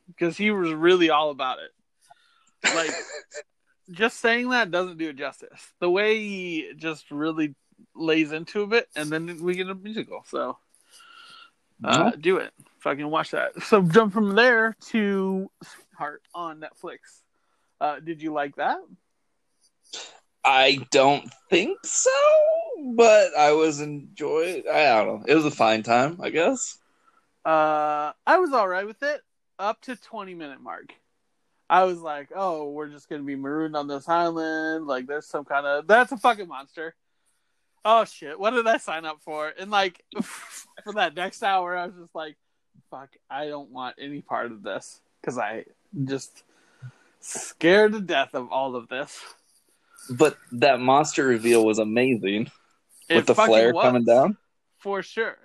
Because 0.07 0.35
he 0.35 0.51
was 0.51 0.73
really 0.73 1.09
all 1.09 1.29
about 1.29 1.59
it. 1.59 2.75
Like, 2.75 2.91
just 3.91 4.19
saying 4.19 4.49
that 4.49 4.69
doesn't 4.69 4.97
do 4.97 5.07
it 5.07 5.15
justice. 5.15 5.61
The 5.79 5.89
way 5.89 6.19
he 6.19 6.73
just 6.75 7.09
really 7.11 7.55
lays 7.95 8.31
into 8.31 8.61
a 8.61 8.67
bit, 8.67 8.87
and 8.95 9.09
then 9.09 9.41
we 9.41 9.55
get 9.55 9.69
a 9.69 9.75
musical. 9.75 10.23
So, 10.27 10.57
uh, 11.83 12.11
do 12.11 12.37
it. 12.37 12.51
Fucking 12.79 13.09
watch 13.09 13.31
that. 13.31 13.51
So, 13.63 13.81
jump 13.81 14.13
from 14.13 14.35
there 14.35 14.75
to 14.89 15.49
Heart 15.95 16.23
on 16.33 16.61
Netflix. 16.61 17.21
Uh, 17.79 17.99
did 17.99 18.21
you 18.21 18.33
like 18.33 18.55
that? 18.57 18.79
I 20.43 20.79
don't 20.91 21.29
think 21.49 21.77
so, 21.83 22.09
but 22.95 23.35
I 23.37 23.51
was 23.51 23.79
enjoying. 23.79 24.63
I 24.71 24.83
don't 25.03 25.07
know. 25.07 25.25
It 25.27 25.35
was 25.35 25.45
a 25.45 25.51
fine 25.51 25.83
time, 25.83 26.19
I 26.21 26.29
guess. 26.29 26.77
Uh, 27.45 28.11
I 28.25 28.37
was 28.37 28.51
all 28.53 28.67
right 28.67 28.85
with 28.85 29.01
it 29.03 29.21
up 29.59 29.81
to 29.81 29.95
20 29.95 30.33
minute 30.35 30.61
mark. 30.61 30.93
I 31.69 31.85
was 31.85 31.99
like, 31.99 32.29
oh, 32.35 32.69
we're 32.69 32.89
just 32.89 33.07
gonna 33.07 33.23
be 33.23 33.35
marooned 33.35 33.75
on 33.75 33.87
this 33.87 34.09
island. 34.09 34.87
Like, 34.87 35.07
there's 35.07 35.27
some 35.27 35.45
kind 35.45 35.65
of 35.65 35.87
that's 35.87 36.11
a 36.11 36.17
fucking 36.17 36.47
monster. 36.47 36.95
Oh 37.83 38.05
shit, 38.05 38.39
what 38.39 38.51
did 38.51 38.67
I 38.67 38.77
sign 38.77 39.05
up 39.05 39.21
for? 39.21 39.51
And 39.59 39.71
like, 39.71 40.03
for 40.21 40.93
that 40.93 41.15
next 41.15 41.41
hour, 41.43 41.75
I 41.75 41.87
was 41.87 41.95
just 41.99 42.15
like, 42.15 42.35
fuck, 42.89 43.09
I 43.29 43.47
don't 43.47 43.71
want 43.71 43.95
any 43.99 44.21
part 44.21 44.51
of 44.51 44.61
this 44.63 44.99
because 45.19 45.37
I 45.37 45.65
just 46.05 46.43
scared 47.19 47.93
to 47.93 48.01
death 48.01 48.33
of 48.35 48.51
all 48.51 48.75
of 48.75 48.87
this. 48.87 49.19
but 50.09 50.37
that 50.53 50.79
monster 50.79 51.25
reveal 51.25 51.65
was 51.65 51.79
amazing 51.79 52.49
It 53.09 53.15
with 53.15 53.25
the 53.27 53.35
flare 53.35 53.73
was, 53.73 53.83
coming 53.83 54.03
down. 54.03 54.37
for 54.79 55.01
sure. 55.03 55.37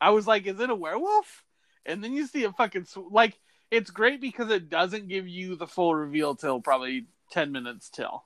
I 0.00 0.10
was 0.10 0.26
like, 0.26 0.46
is 0.46 0.58
it 0.60 0.70
a 0.70 0.74
werewolf? 0.74 1.44
And 1.86 2.02
then 2.02 2.12
you 2.12 2.26
see 2.26 2.44
a 2.44 2.52
fucking 2.52 2.84
sw- 2.86 3.10
like 3.10 3.38
it's 3.70 3.90
great 3.90 4.20
because 4.20 4.50
it 4.50 4.68
doesn't 4.70 5.08
give 5.08 5.26
you 5.28 5.56
the 5.56 5.66
full 5.66 5.94
reveal 5.94 6.34
till 6.34 6.60
probably 6.60 7.06
ten 7.30 7.50
minutes 7.52 7.88
till, 7.90 8.24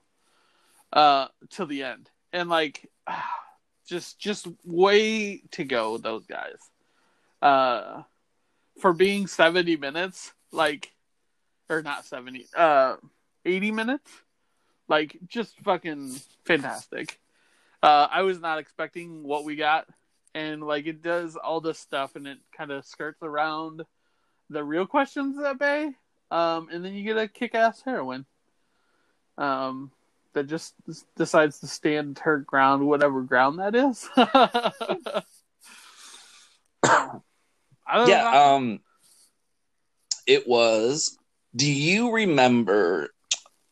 uh, 0.93 1.27
till 1.49 1.65
the 1.65 1.83
end, 1.83 2.09
and 2.31 2.49
like, 2.49 2.89
just 3.89 4.19
just 4.19 4.47
way 4.63 5.41
to 5.51 5.63
go 5.63 5.97
those 5.97 6.25
guys, 6.25 6.57
uh, 7.41 8.03
for 8.79 8.93
being 8.93 9.27
seventy 9.27 9.75
minutes, 9.75 10.31
like, 10.51 10.91
or 11.69 11.81
not 11.81 12.05
seventy, 12.05 12.45
uh, 12.55 12.95
eighty 13.45 13.71
minutes, 13.71 14.11
like 14.87 15.17
just 15.27 15.57
fucking 15.59 16.15
fantastic. 16.45 17.19
Uh, 17.81 18.07
I 18.11 18.21
was 18.23 18.39
not 18.39 18.59
expecting 18.59 19.23
what 19.23 19.45
we 19.45 19.55
got 19.55 19.87
and 20.33 20.61
like 20.61 20.85
it 20.85 21.01
does 21.01 21.35
all 21.35 21.61
this 21.61 21.79
stuff 21.79 22.15
and 22.15 22.27
it 22.27 22.37
kind 22.55 22.71
of 22.71 22.85
skirts 22.85 23.21
around 23.23 23.83
the 24.49 24.63
real 24.63 24.85
questions 24.85 25.41
at 25.43 25.57
bay 25.57 25.91
um, 26.31 26.69
and 26.71 26.83
then 26.83 26.93
you 26.93 27.03
get 27.03 27.17
a 27.17 27.27
kick-ass 27.27 27.81
heroine 27.81 28.25
um, 29.37 29.91
that 30.33 30.47
just 30.47 30.73
decides 31.15 31.59
to 31.59 31.67
stand 31.67 32.17
her 32.19 32.39
ground 32.39 32.87
whatever 32.87 33.21
ground 33.21 33.59
that 33.59 33.75
is 33.75 34.07
I 34.15 34.71
don't 37.97 38.07
know. 38.07 38.07
Yeah, 38.07 38.53
um 38.55 38.79
it 40.27 40.47
was 40.47 41.17
do 41.55 41.71
you 41.71 42.11
remember 42.11 43.09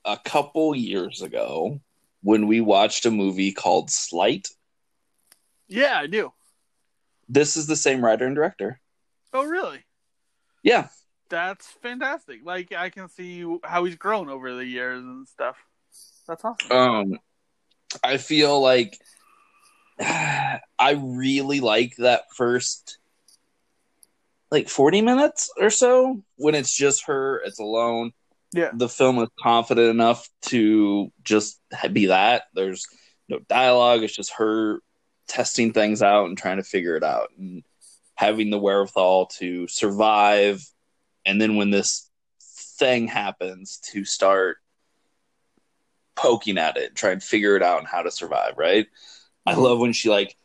a 0.06 0.18
couple 0.18 0.76
years 0.76 1.22
ago 1.22 1.80
when 2.24 2.48
we 2.48 2.62
watched 2.62 3.06
a 3.06 3.12
movie 3.12 3.52
called 3.52 3.90
Sleight? 3.92 4.48
yeah 5.68 6.00
i 6.00 6.08
do 6.08 6.32
This 7.30 7.58
is 7.58 7.68
the 7.68 7.76
same 7.76 8.04
writer 8.04 8.26
and 8.26 8.36
director. 8.36 8.80
oh 9.34 9.44
really 9.44 9.84
Yeah. 10.64 10.88
that's 11.30 11.68
fantastic 11.68 12.40
like 12.44 12.72
i 12.72 12.90
can 12.90 13.10
see 13.10 13.46
how 13.64 13.84
he's 13.84 13.96
grown 13.98 14.30
over 14.30 14.56
the 14.56 14.66
years 14.66 15.04
and 15.04 15.28
stuff 15.28 15.58
that's 16.27 16.43
awesome 16.46 16.72
Um 16.72 17.19
I 18.03 18.17
feel 18.17 18.62
like 18.62 19.00
I 20.00 20.91
really 21.00 21.60
like 21.60 21.96
that 21.98 22.24
first 22.36 22.98
like 24.51 24.69
40 24.69 25.01
minutes 25.01 25.51
or 25.57 25.69
so 25.69 26.24
when 26.38 26.55
it's 26.55 26.75
just 26.75 27.05
her, 27.07 27.41
it's 27.46 27.60
alone. 27.60 28.13
yeah 28.53 28.69
the 28.74 28.89
film 28.89 29.19
is 29.19 29.29
confident 29.39 29.89
enough 29.89 30.29
to 30.43 31.12
just 31.24 31.60
be 31.91 32.07
that. 32.07 32.43
There's 32.53 32.86
no 33.27 33.39
dialogue. 33.50 34.03
It's 34.03 34.15
just 34.15 34.34
her 34.34 34.79
testing 35.27 35.74
things 35.74 36.01
out 36.01 36.27
and 36.27 36.38
trying 36.38 36.57
to 36.57 36.63
figure 36.63 36.96
it 36.96 37.03
out 37.03 37.29
and 37.38 37.63
having 38.15 38.50
the 38.50 38.60
wherewithal 38.60 39.27
to 39.27 39.67
survive. 39.67 40.65
And 41.25 41.41
then 41.41 41.55
when 41.57 41.69
this 41.72 42.10
thing 42.79 43.07
happens, 43.07 43.79
to 43.91 44.05
start 44.05 44.57
poking 46.17 46.57
at 46.57 46.75
it, 46.75 46.95
try 46.95 47.12
and 47.12 47.24
figure 47.24 47.55
it 47.55 47.63
out 47.63 47.79
and 47.79 47.88
how 47.88 48.01
to 48.01 48.12
survive, 48.12 48.57
right? 48.57 48.88
I 49.45 49.53
love 49.53 49.79
when 49.79 49.93
she, 49.93 50.09
like, 50.09 50.36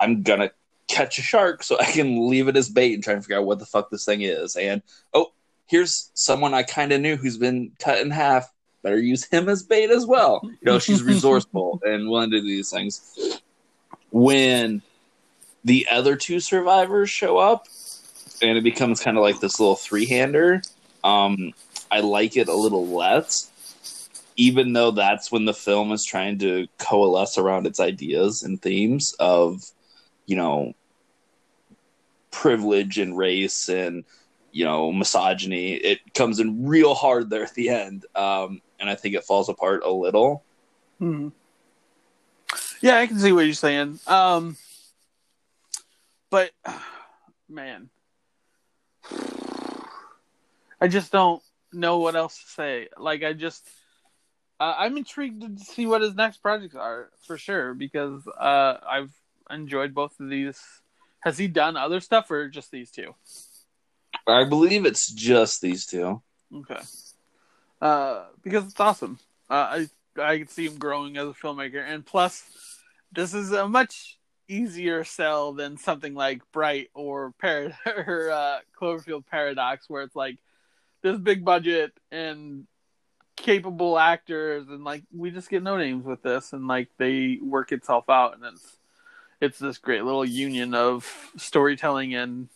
I'm 0.00 0.22
to 0.22 0.52
catch 0.88 1.18
a 1.18 1.22
shark 1.22 1.62
so 1.62 1.78
I 1.78 1.90
can 1.90 2.28
leave 2.28 2.48
it 2.48 2.56
as 2.56 2.68
bait 2.68 2.94
and 2.94 3.04
try 3.04 3.12
and 3.12 3.22
figure 3.22 3.38
out 3.38 3.44
what 3.46 3.58
the 3.58 3.66
fuck 3.66 3.90
this 3.90 4.04
thing 4.04 4.22
is. 4.22 4.56
And, 4.56 4.82
oh, 5.12 5.32
here's 5.66 6.10
someone 6.14 6.54
I 6.54 6.62
kind 6.62 6.92
of 6.92 7.00
knew 7.00 7.16
who's 7.16 7.38
been 7.38 7.72
cut 7.78 8.00
in 8.00 8.10
half. 8.10 8.50
Better 8.82 8.98
use 8.98 9.24
him 9.24 9.48
as 9.48 9.62
bait 9.62 9.90
as 9.90 10.06
well. 10.06 10.40
You 10.44 10.56
know, 10.62 10.78
she's 10.78 11.02
resourceful 11.02 11.80
and 11.84 12.08
willing 12.08 12.30
to 12.30 12.40
do 12.40 12.46
these 12.46 12.70
things. 12.70 13.40
When 14.10 14.80
the 15.64 15.88
other 15.90 16.14
two 16.14 16.40
survivors 16.40 17.10
show 17.10 17.38
up, 17.38 17.66
and 18.40 18.56
it 18.56 18.62
becomes 18.62 19.00
kind 19.00 19.16
of 19.16 19.22
like 19.22 19.40
this 19.40 19.58
little 19.58 19.74
three 19.74 20.06
hander, 20.06 20.62
um, 21.02 21.52
I 21.90 22.00
like 22.00 22.36
it 22.36 22.48
a 22.48 22.54
little 22.54 22.86
less. 22.86 23.50
Even 24.36 24.72
though 24.72 24.90
that's 24.90 25.32
when 25.32 25.44
the 25.44 25.54
film 25.54 25.92
is 25.92 26.04
trying 26.04 26.38
to 26.38 26.66
coalesce 26.78 27.38
around 27.38 27.66
its 27.66 27.80
ideas 27.80 28.42
and 28.42 28.60
themes 28.60 29.14
of, 29.18 29.62
you 30.26 30.36
know, 30.36 30.74
privilege 32.30 32.98
and 32.98 33.16
race 33.16 33.68
and 33.70 34.04
you 34.52 34.64
know 34.64 34.92
misogyny 34.92 35.72
it 35.72 36.00
comes 36.12 36.38
in 36.38 36.66
real 36.66 36.94
hard 36.94 37.30
there 37.30 37.44
at 37.44 37.54
the 37.54 37.70
end 37.70 38.04
um 38.14 38.60
and 38.78 38.90
i 38.90 38.94
think 38.94 39.14
it 39.14 39.24
falls 39.24 39.48
apart 39.48 39.82
a 39.82 39.90
little 39.90 40.44
Hmm. 40.98 41.28
Yeah, 42.80 42.98
I 42.98 43.06
can 43.06 43.18
see 43.18 43.32
what 43.32 43.44
you're 43.44 43.54
saying. 43.54 43.98
Um, 44.06 44.56
but 46.30 46.50
man, 47.48 47.90
I 50.80 50.88
just 50.88 51.12
don't 51.12 51.42
know 51.72 51.98
what 51.98 52.16
else 52.16 52.38
to 52.38 52.48
say. 52.48 52.88
Like, 52.96 53.22
I 53.22 53.32
just, 53.32 53.66
uh, 54.60 54.74
I'm 54.78 54.96
intrigued 54.96 55.58
to 55.58 55.64
see 55.64 55.86
what 55.86 56.02
his 56.02 56.14
next 56.14 56.38
projects 56.38 56.74
are 56.74 57.10
for 57.26 57.38
sure 57.38 57.74
because 57.74 58.26
uh, 58.28 58.78
I've 58.88 59.12
enjoyed 59.50 59.94
both 59.94 60.18
of 60.20 60.28
these. 60.28 60.60
Has 61.20 61.38
he 61.38 61.48
done 61.48 61.76
other 61.76 62.00
stuff 62.00 62.30
or 62.30 62.48
just 62.48 62.70
these 62.70 62.90
two? 62.90 63.14
i 64.28 64.42
believe 64.42 64.84
it's 64.86 65.08
just 65.12 65.60
these 65.60 65.86
two 65.86 66.20
Okay. 66.54 66.80
Uh, 67.80 68.24
because 68.42 68.64
it's 68.64 68.80
awesome. 68.80 69.18
Uh, 69.50 69.86
I 70.16 70.20
I 70.20 70.38
can 70.38 70.48
see 70.48 70.66
him 70.66 70.78
growing 70.78 71.16
as 71.16 71.28
a 71.28 71.32
filmmaker, 71.32 71.84
and 71.84 72.04
plus, 72.04 72.44
this 73.12 73.34
is 73.34 73.52
a 73.52 73.68
much 73.68 74.18
easier 74.48 75.04
sell 75.04 75.52
than 75.52 75.76
something 75.76 76.14
like 76.14 76.40
Bright 76.52 76.88
or 76.94 77.34
Parad 77.42 77.74
or 77.86 78.30
uh, 78.30 78.58
Cloverfield 78.80 79.26
Paradox, 79.26 79.88
where 79.88 80.02
it's 80.02 80.16
like 80.16 80.38
this 81.02 81.18
big 81.18 81.44
budget 81.44 81.92
and 82.10 82.66
capable 83.36 83.98
actors, 83.98 84.66
and 84.68 84.84
like 84.84 85.02
we 85.14 85.30
just 85.30 85.50
get 85.50 85.62
no 85.62 85.76
names 85.76 86.04
with 86.04 86.22
this, 86.22 86.52
and 86.52 86.66
like 86.66 86.88
they 86.98 87.38
work 87.42 87.72
itself 87.72 88.08
out, 88.08 88.34
and 88.34 88.44
it's 88.44 88.76
it's 89.40 89.58
this 89.58 89.78
great 89.78 90.04
little 90.04 90.24
union 90.24 90.74
of 90.74 91.30
storytelling 91.36 92.14
and 92.14 92.48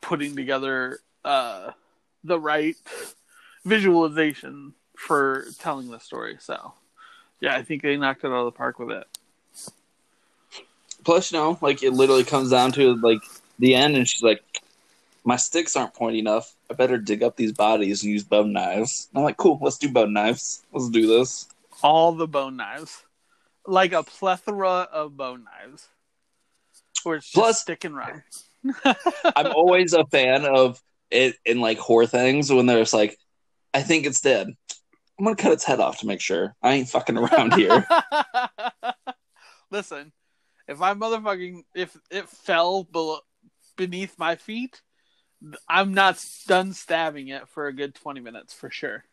putting 0.00 0.34
together 0.34 0.98
uh 1.24 1.70
the 2.24 2.38
right 2.38 2.76
visualization 3.64 4.74
for 4.96 5.46
telling 5.58 5.90
the 5.90 5.98
story. 5.98 6.36
So, 6.40 6.74
yeah, 7.40 7.56
I 7.56 7.62
think 7.62 7.82
they 7.82 7.96
knocked 7.96 8.24
it 8.24 8.28
out 8.28 8.34
of 8.34 8.44
the 8.46 8.52
park 8.52 8.78
with 8.78 8.90
it. 8.90 9.06
plus 11.04 11.32
you 11.32 11.38
know 11.38 11.58
like 11.62 11.82
it 11.82 11.92
literally 11.92 12.24
comes 12.24 12.50
down 12.50 12.72
to 12.72 12.94
like 12.96 13.22
the 13.58 13.74
end 13.74 13.96
and 13.96 14.06
she's 14.06 14.22
like 14.22 14.42
my 15.24 15.36
sticks 15.36 15.76
aren't 15.76 15.94
pointy 15.94 16.18
enough. 16.18 16.54
I 16.70 16.74
better 16.74 16.98
dig 16.98 17.22
up 17.22 17.36
these 17.36 17.52
bodies 17.52 18.02
and 18.02 18.12
use 18.12 18.24
bone 18.24 18.52
knives. 18.52 19.08
And 19.12 19.18
i'm 19.18 19.24
like 19.24 19.36
cool 19.36 19.58
let's 19.60 19.78
do 19.78 19.90
bone 19.90 20.12
knives. 20.12 20.64
Let's 20.72 20.88
do 20.90 21.06
this. 21.06 21.48
All 21.82 22.12
the 22.12 22.28
bone 22.28 22.56
knives, 22.56 23.04
like 23.66 23.92
a 23.92 24.02
plethora 24.02 24.88
of 24.92 25.16
bone 25.16 25.44
knives, 25.44 25.88
where 27.04 27.16
it's 27.16 27.26
just 27.26 27.34
Plus- 27.34 27.60
stick 27.60 27.84
and 27.84 27.96
run. 27.96 28.22
i'm 29.36 29.54
always 29.54 29.94
a 29.94 30.04
fan 30.04 30.44
of 30.44 30.82
it 31.10 31.34
in 31.46 31.62
like 31.62 31.78
horror 31.78 32.06
things 32.06 32.52
when 32.52 32.66
there's 32.66 32.92
like 32.92 33.16
i 33.72 33.80
think 33.82 34.04
it's 34.04 34.20
dead. 34.20 34.48
I'm 35.18 35.24
gonna 35.24 35.36
cut 35.36 35.52
its 35.52 35.64
head 35.64 35.80
off 35.80 35.98
to 35.98 36.06
make 36.06 36.22
sure. 36.22 36.54
I 36.62 36.72
ain't 36.72 36.88
fucking 36.88 37.18
around 37.18 37.52
here. 37.52 37.86
Listen, 39.70 40.12
if 40.66 40.80
I 40.80 40.94
motherfucking 40.94 41.62
if 41.74 41.94
it 42.10 42.26
fell 42.26 42.84
below, 42.84 43.18
beneath 43.76 44.18
my 44.18 44.36
feet, 44.36 44.80
I'm 45.68 45.94
not 45.94 46.24
done 46.46 46.72
stabbing 46.72 47.28
it 47.28 47.48
for 47.48 47.66
a 47.66 47.72
good 47.72 47.94
twenty 47.94 48.20
minutes 48.20 48.52
for 48.52 48.70
sure. 48.70 49.04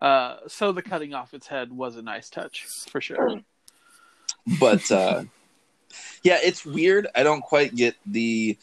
Uh, 0.00 0.36
so 0.48 0.72
the 0.72 0.82
cutting 0.82 1.14
off 1.14 1.32
its 1.32 1.46
head 1.46 1.72
was 1.72 1.96
a 1.96 2.02
nice 2.02 2.28
touch 2.28 2.66
for 2.90 3.00
sure. 3.00 3.40
but 4.60 4.90
uh 4.90 5.24
yeah 6.22 6.38
it's 6.42 6.66
weird 6.66 7.06
i 7.14 7.22
don't 7.22 7.40
quite 7.40 7.74
get 7.74 7.94
the 8.04 8.58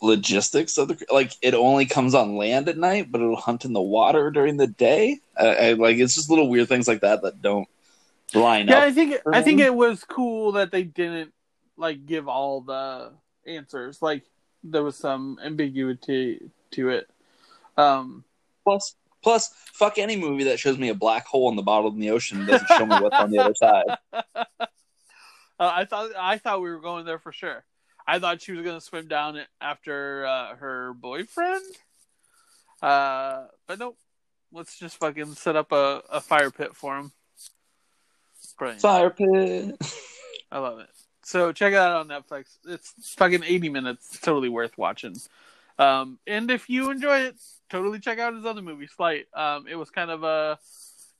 logistics 0.00 0.78
of 0.78 0.88
the 0.88 1.06
like 1.12 1.32
it 1.42 1.52
only 1.52 1.84
comes 1.84 2.14
on 2.14 2.36
land 2.36 2.68
at 2.68 2.78
night 2.78 3.10
but 3.12 3.20
it'll 3.20 3.36
hunt 3.36 3.64
in 3.66 3.72
the 3.74 3.80
water 3.82 4.30
during 4.30 4.56
the 4.56 4.66
day 4.66 5.18
I, 5.36 5.46
I 5.46 5.72
like 5.74 5.98
it's 5.98 6.14
just 6.14 6.30
little 6.30 6.48
weird 6.48 6.68
things 6.68 6.88
like 6.88 7.02
that 7.02 7.22
that 7.22 7.42
don't 7.42 7.68
line 8.34 8.68
Yeah, 8.68 8.78
up 8.78 8.82
Yeah, 8.82 8.86
I 8.86 8.92
think 8.92 9.14
I 9.26 9.42
think 9.42 9.60
it 9.60 9.74
was 9.74 10.04
cool 10.04 10.52
that 10.52 10.70
they 10.70 10.84
didn't 10.84 11.34
like 11.76 12.06
give 12.06 12.28
all 12.28 12.62
the 12.62 13.12
answers. 13.56 14.00
Like 14.02 14.24
there 14.64 14.82
was 14.82 14.96
some 14.96 15.38
ambiguity 15.42 16.50
to 16.72 16.88
it. 16.90 17.10
Um, 17.76 18.24
plus 18.64 18.94
plus 19.22 19.52
fuck 19.72 19.98
any 19.98 20.16
movie 20.16 20.44
that 20.44 20.58
shows 20.58 20.78
me 20.78 20.88
a 20.88 20.94
black 20.94 21.26
hole 21.26 21.50
in 21.50 21.56
the 21.56 21.62
bottom 21.62 21.86
of 21.86 21.96
the 21.96 22.10
ocean 22.10 22.40
and 22.40 22.48
doesn't 22.48 22.68
show 22.68 22.86
me 22.86 22.96
what's 23.00 23.16
on 23.16 23.30
the 23.30 23.38
other 23.38 23.54
side 23.54 23.84
uh, 24.12 24.24
I 25.58 25.84
thought 25.84 26.10
I 26.18 26.38
thought 26.38 26.62
we 26.62 26.70
were 26.70 26.80
going 26.80 27.04
there 27.04 27.18
for 27.18 27.32
sure. 27.32 27.64
I 28.06 28.18
thought 28.18 28.42
she 28.42 28.52
was 28.52 28.62
going 28.62 28.76
to 28.76 28.84
swim 28.84 29.08
down 29.08 29.36
it 29.36 29.46
after 29.60 30.26
uh, 30.26 30.56
her 30.56 30.94
boyfriend, 30.94 31.64
uh, 32.82 33.44
but 33.66 33.78
nope. 33.78 33.96
Let's 34.52 34.76
just 34.76 34.96
fucking 34.96 35.34
set 35.34 35.54
up 35.54 35.70
a, 35.70 36.02
a 36.10 36.20
fire 36.20 36.50
pit 36.50 36.74
for 36.74 36.98
him. 36.98 37.12
Brilliant. 38.58 38.82
Fire 38.82 39.10
pit. 39.10 39.76
I 40.50 40.58
love 40.58 40.80
it. 40.80 40.88
So 41.30 41.52
check 41.52 41.72
it 41.72 41.78
out 41.78 41.92
on 41.92 42.08
Netflix. 42.08 42.56
It's 42.66 42.92
fucking 43.14 43.44
80 43.44 43.68
minutes. 43.68 44.08
It's 44.14 44.20
totally 44.20 44.48
worth 44.48 44.76
watching. 44.76 45.14
Um, 45.78 46.18
and 46.26 46.50
if 46.50 46.68
you 46.68 46.90
enjoy 46.90 47.20
it, 47.20 47.36
totally 47.70 48.00
check 48.00 48.18
out 48.18 48.34
his 48.34 48.44
other 48.44 48.62
movie, 48.62 48.88
Sleight. 48.88 49.28
Um, 49.32 49.68
it 49.68 49.76
was 49.76 49.90
kind 49.90 50.10
of 50.10 50.24
a 50.24 50.58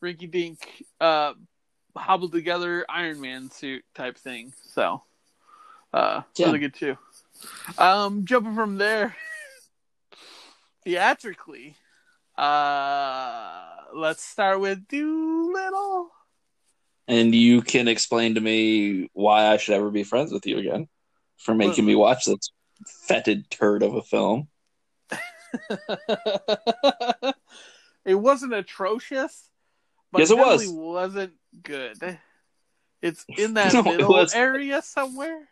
rinky 0.02 0.28
dink, 0.28 0.84
uh, 1.00 1.34
hobbled 1.96 2.32
together 2.32 2.84
Iron 2.88 3.20
Man 3.20 3.52
suit 3.52 3.84
type 3.94 4.18
thing. 4.18 4.52
So, 4.66 5.00
uh, 5.92 6.22
Yeah. 6.34 6.46
really 6.46 6.58
good 6.58 6.74
too. 6.74 6.98
Um, 7.78 8.24
jumping 8.24 8.56
from 8.56 8.78
there, 8.78 9.14
theatrically, 10.84 11.76
uh, 12.36 13.64
let's 13.94 14.24
start 14.24 14.58
with 14.58 14.88
Dolittle. 14.88 16.10
And 17.10 17.34
you 17.34 17.60
can 17.60 17.88
explain 17.88 18.36
to 18.36 18.40
me 18.40 19.10
why 19.14 19.48
I 19.48 19.56
should 19.56 19.74
ever 19.74 19.90
be 19.90 20.04
friends 20.04 20.30
with 20.30 20.46
you 20.46 20.58
again 20.58 20.86
for 21.38 21.56
making 21.56 21.84
me 21.84 21.96
watch 21.96 22.26
this 22.26 22.52
fetid 22.86 23.50
turd 23.50 23.82
of 23.82 23.96
a 23.96 24.02
film. 24.02 24.46
it 28.04 28.14
wasn't 28.14 28.54
atrocious, 28.54 29.50
but 30.12 30.20
Yes, 30.20 30.30
it 30.30 30.38
was. 30.38 30.60
definitely 30.60 30.80
wasn't 30.80 31.32
good. 31.64 32.18
It's 33.02 33.26
in 33.36 33.54
that 33.54 33.74
No, 33.74 33.82
middle 33.82 34.28
area 34.32 34.80
somewhere. 34.80 35.48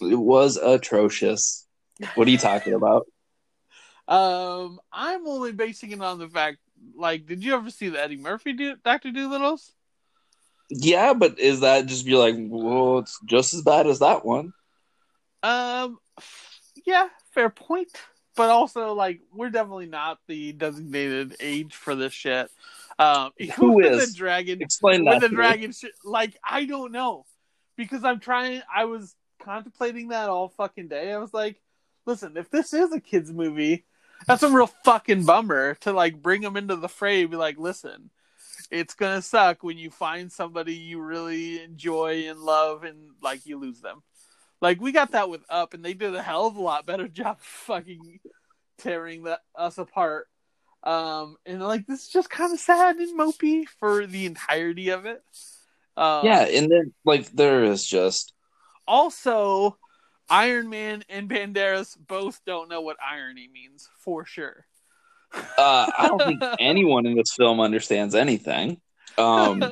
It 0.00 0.14
was 0.14 0.58
atrocious. 0.58 1.66
What 2.14 2.28
are 2.28 2.30
you 2.30 2.38
talking 2.38 2.74
about? 2.74 3.08
Um, 4.08 4.80
I'm 4.92 5.28
only 5.28 5.52
basing 5.52 5.92
it 5.92 6.02
on 6.02 6.18
the 6.18 6.28
fact, 6.28 6.58
like, 6.96 7.24
did 7.24 7.44
you 7.44 7.54
ever 7.54 7.70
see 7.70 7.88
the 7.88 8.02
Eddie 8.02 8.16
Murphy 8.16 8.52
do- 8.52 8.74
Doctor 8.84 9.12
Dolittle's? 9.12 9.72
Yeah, 10.74 11.12
but 11.12 11.38
is 11.38 11.60
that 11.60 11.86
just 11.86 12.06
be 12.06 12.14
like, 12.14 12.34
well, 12.38 13.00
it's 13.00 13.20
just 13.26 13.52
as 13.52 13.62
bad 13.62 13.86
as 13.86 13.98
that 13.98 14.24
one? 14.24 14.54
Um, 15.42 15.98
yeah, 16.86 17.08
fair 17.32 17.50
point. 17.50 17.90
But 18.34 18.48
also, 18.48 18.94
like, 18.94 19.20
we're 19.34 19.50
definitely 19.50 19.86
not 19.86 20.18
the 20.26 20.52
designated 20.52 21.36
age 21.40 21.74
for 21.74 21.94
this 21.94 22.14
shit. 22.14 22.50
Um, 22.98 23.32
Who 23.56 23.80
is? 23.84 24.12
the 24.12 24.16
dragon? 24.16 24.62
Explain 24.62 25.04
that. 25.04 25.20
the 25.20 25.28
dragon 25.28 25.72
shit. 25.72 25.92
Like, 26.02 26.38
I 26.42 26.64
don't 26.64 26.92
know 26.92 27.26
because 27.76 28.04
I'm 28.04 28.20
trying. 28.20 28.62
I 28.74 28.86
was 28.86 29.14
contemplating 29.42 30.08
that 30.08 30.30
all 30.30 30.48
fucking 30.48 30.88
day. 30.88 31.12
I 31.12 31.18
was 31.18 31.34
like, 31.34 31.60
listen, 32.06 32.38
if 32.38 32.50
this 32.50 32.72
is 32.72 32.92
a 32.92 33.00
kids 33.00 33.30
movie, 33.30 33.84
that's 34.26 34.42
a 34.42 34.48
real 34.48 34.70
fucking 34.84 35.24
bummer 35.24 35.74
to 35.80 35.92
like 35.92 36.22
bring 36.22 36.40
them 36.40 36.56
into 36.56 36.76
the 36.76 36.88
fray. 36.88 37.22
And 37.22 37.30
be 37.30 37.36
like, 37.36 37.58
listen, 37.58 38.08
it's 38.72 38.94
gonna 38.94 39.20
suck 39.20 39.62
when 39.62 39.76
you 39.76 39.90
find 39.90 40.32
somebody 40.32 40.74
you 40.74 41.00
really 41.00 41.62
enjoy 41.62 42.24
and 42.28 42.40
love, 42.40 42.84
and 42.84 43.10
like 43.22 43.44
you 43.44 43.58
lose 43.58 43.80
them. 43.82 44.02
Like 44.62 44.80
we 44.80 44.92
got 44.92 45.12
that 45.12 45.28
with 45.28 45.42
Up, 45.50 45.74
and 45.74 45.84
they 45.84 45.92
did 45.92 46.14
a 46.14 46.22
hell 46.22 46.46
of 46.46 46.56
a 46.56 46.62
lot 46.62 46.86
better 46.86 47.06
job 47.08 47.38
fucking 47.40 48.20
tearing 48.78 49.24
the, 49.24 49.38
us 49.54 49.76
apart. 49.76 50.26
Um, 50.82 51.36
and 51.44 51.62
like 51.62 51.86
this 51.86 52.04
is 52.04 52.08
just 52.08 52.30
kind 52.30 52.52
of 52.52 52.58
sad 52.58 52.96
and 52.96 53.18
mopey 53.18 53.68
for 53.78 54.06
the 54.06 54.24
entirety 54.24 54.88
of 54.88 55.04
it. 55.04 55.22
Um, 55.96 56.24
Yeah, 56.24 56.40
and 56.40 56.72
then 56.72 56.94
like 57.04 57.30
there 57.30 57.64
is 57.64 57.86
just 57.86 58.32
Also, 58.88 59.76
Iron 60.30 60.70
Man 60.70 61.04
and 61.10 61.28
Banderas 61.28 61.94
both 61.98 62.40
don't 62.46 62.70
know 62.70 62.80
what 62.80 62.96
irony 63.06 63.50
means 63.52 63.88
for 63.98 64.24
sure. 64.24 64.66
Uh 65.34 65.86
I 65.98 66.08
don't 66.08 66.22
think 66.22 66.42
anyone 66.58 67.06
in 67.06 67.16
this 67.16 67.32
film 67.34 67.60
understands 67.60 68.14
anything. 68.14 68.80
Um 69.18 69.62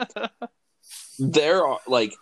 there 1.18 1.66
are 1.66 1.78
like 1.86 2.14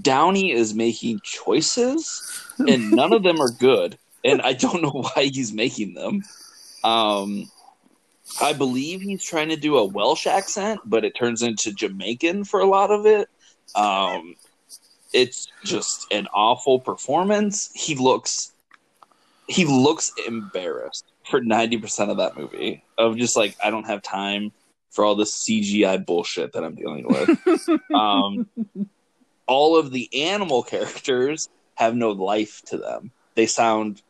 Downey 0.00 0.52
is 0.52 0.74
making 0.74 1.20
choices 1.22 2.22
and 2.58 2.90
none 2.90 3.12
of 3.12 3.22
them 3.22 3.40
are 3.40 3.50
good 3.50 3.98
and 4.24 4.42
I 4.42 4.52
don't 4.52 4.82
know 4.82 5.04
why 5.14 5.24
he's 5.24 5.52
making 5.52 5.94
them. 5.94 6.22
Um 6.84 7.50
I 8.40 8.52
believe 8.52 9.00
he's 9.00 9.24
trying 9.24 9.48
to 9.48 9.56
do 9.56 9.76
a 9.76 9.84
Welsh 9.84 10.26
accent, 10.26 10.80
but 10.84 11.04
it 11.04 11.16
turns 11.16 11.42
into 11.42 11.72
Jamaican 11.72 12.44
for 12.44 12.60
a 12.60 12.66
lot 12.66 12.90
of 12.90 13.06
it. 13.06 13.28
Um 13.74 14.36
it's 15.12 15.48
just 15.64 16.06
an 16.12 16.28
awful 16.32 16.78
performance. 16.78 17.70
He 17.74 17.94
looks 17.94 18.52
he 19.48 19.64
looks 19.64 20.12
embarrassed 20.26 21.04
for 21.30 21.40
90% 21.40 22.10
of 22.10 22.16
that 22.18 22.36
movie 22.36 22.84
of 22.98 23.16
just 23.16 23.36
like 23.36 23.56
I 23.62 23.70
don't 23.70 23.86
have 23.86 24.02
time 24.02 24.52
for 24.90 25.04
all 25.04 25.14
this 25.14 25.44
CGI 25.44 26.04
bullshit 26.04 26.52
that 26.52 26.64
I'm 26.64 26.74
dealing 26.74 27.06
with. 27.08 27.80
um 27.94 28.46
all 29.46 29.76
of 29.76 29.90
the 29.90 30.08
animal 30.24 30.62
characters 30.62 31.48
have 31.74 31.94
no 31.94 32.10
life 32.10 32.62
to 32.66 32.76
them. 32.78 33.10
They 33.34 33.46
sound 33.46 34.02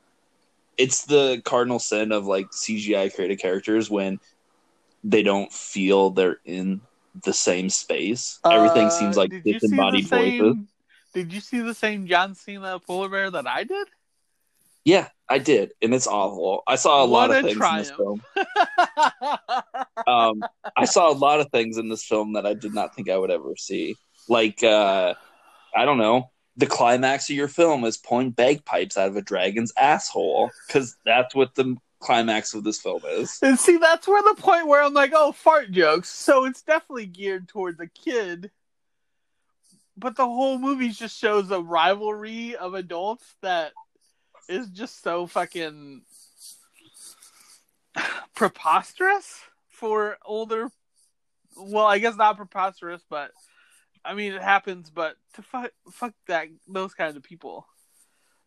it's 0.76 1.04
the 1.04 1.42
cardinal 1.44 1.78
sin 1.78 2.10
of 2.12 2.26
like 2.26 2.50
CGI 2.50 3.14
created 3.14 3.38
characters 3.40 3.90
when 3.90 4.18
they 5.04 5.22
don't 5.22 5.52
feel 5.52 6.10
they're 6.10 6.40
in 6.44 6.80
the 7.22 7.32
same 7.32 7.68
space. 7.68 8.38
Everything 8.44 8.86
Uh, 8.88 8.90
seems 8.90 9.16
like 9.16 9.30
did 9.30 9.44
you 9.44 9.52
see 9.52 9.52
the 9.52 9.60
disembodied 9.60 10.06
voices. 10.08 10.38
same- 10.38 10.68
Did 11.12 11.32
you 11.32 11.40
see 11.40 11.60
the 11.60 11.74
same 11.74 12.06
John 12.06 12.34
Cena 12.34 12.78
polar 12.78 13.08
bear 13.08 13.30
that 13.30 13.46
I 13.46 13.64
did? 13.64 13.88
Yeah, 14.84 15.08
I 15.30 15.38
did, 15.38 15.72
and 15.80 15.94
it's 15.94 16.08
awful. 16.08 16.64
I 16.66 16.74
saw 16.74 17.04
a 17.04 17.06
lot 17.06 17.30
of 17.30 17.36
a 17.36 17.42
things 17.42 17.64
in 17.64 17.76
this 17.76 17.90
film. 17.92 18.22
Um, 20.06 20.42
I 20.76 20.86
saw 20.86 21.10
a 21.10 21.14
lot 21.14 21.40
of 21.40 21.50
things 21.50 21.76
in 21.76 21.88
this 21.88 22.04
film 22.04 22.32
that 22.32 22.46
I 22.46 22.54
did 22.54 22.74
not 22.74 22.96
think 22.96 23.10
I 23.10 23.16
would 23.16 23.30
ever 23.30 23.54
see. 23.56 23.96
Like, 24.28 24.62
uh, 24.62 25.14
I 25.76 25.84
don't 25.84 25.98
know, 25.98 26.30
the 26.56 26.66
climax 26.66 27.28
of 27.30 27.36
your 27.36 27.48
film 27.48 27.84
is 27.84 27.96
pulling 27.96 28.30
bagpipes 28.30 28.96
out 28.96 29.08
of 29.08 29.16
a 29.16 29.22
dragon's 29.22 29.72
asshole 29.78 30.50
because 30.66 30.96
that's 31.04 31.34
what 31.34 31.54
the 31.54 31.76
climax 32.00 32.54
of 32.54 32.64
this 32.64 32.80
film 32.80 33.02
is. 33.08 33.38
and 33.42 33.58
see, 33.58 33.76
that's 33.76 34.08
where 34.08 34.22
the 34.22 34.40
point 34.40 34.66
where 34.66 34.82
I'm 34.82 34.94
like, 34.94 35.12
oh, 35.14 35.32
fart 35.32 35.70
jokes. 35.70 36.08
So 36.08 36.46
it's 36.46 36.62
definitely 36.62 37.06
geared 37.06 37.46
towards 37.46 37.78
a 37.78 37.86
kid. 37.86 38.50
But 39.96 40.16
the 40.16 40.24
whole 40.24 40.58
movie 40.58 40.90
just 40.90 41.18
shows 41.18 41.50
a 41.50 41.60
rivalry 41.60 42.56
of 42.56 42.74
adults 42.74 43.34
that 43.42 43.72
is 44.50 44.68
just 44.68 45.02
so 45.02 45.26
fucking 45.26 46.02
preposterous 48.34 49.40
for 49.68 50.18
older. 50.24 50.70
Well, 51.56 51.86
I 51.86 51.98
guess 51.98 52.16
not 52.16 52.36
preposterous, 52.36 53.02
but 53.08 53.30
I 54.04 54.14
mean 54.14 54.32
it 54.32 54.42
happens. 54.42 54.90
But 54.90 55.16
to 55.34 55.42
fuck, 55.42 55.70
fuck 55.92 56.14
that 56.26 56.48
those 56.68 56.94
kinds 56.94 57.16
of 57.16 57.22
people. 57.22 57.66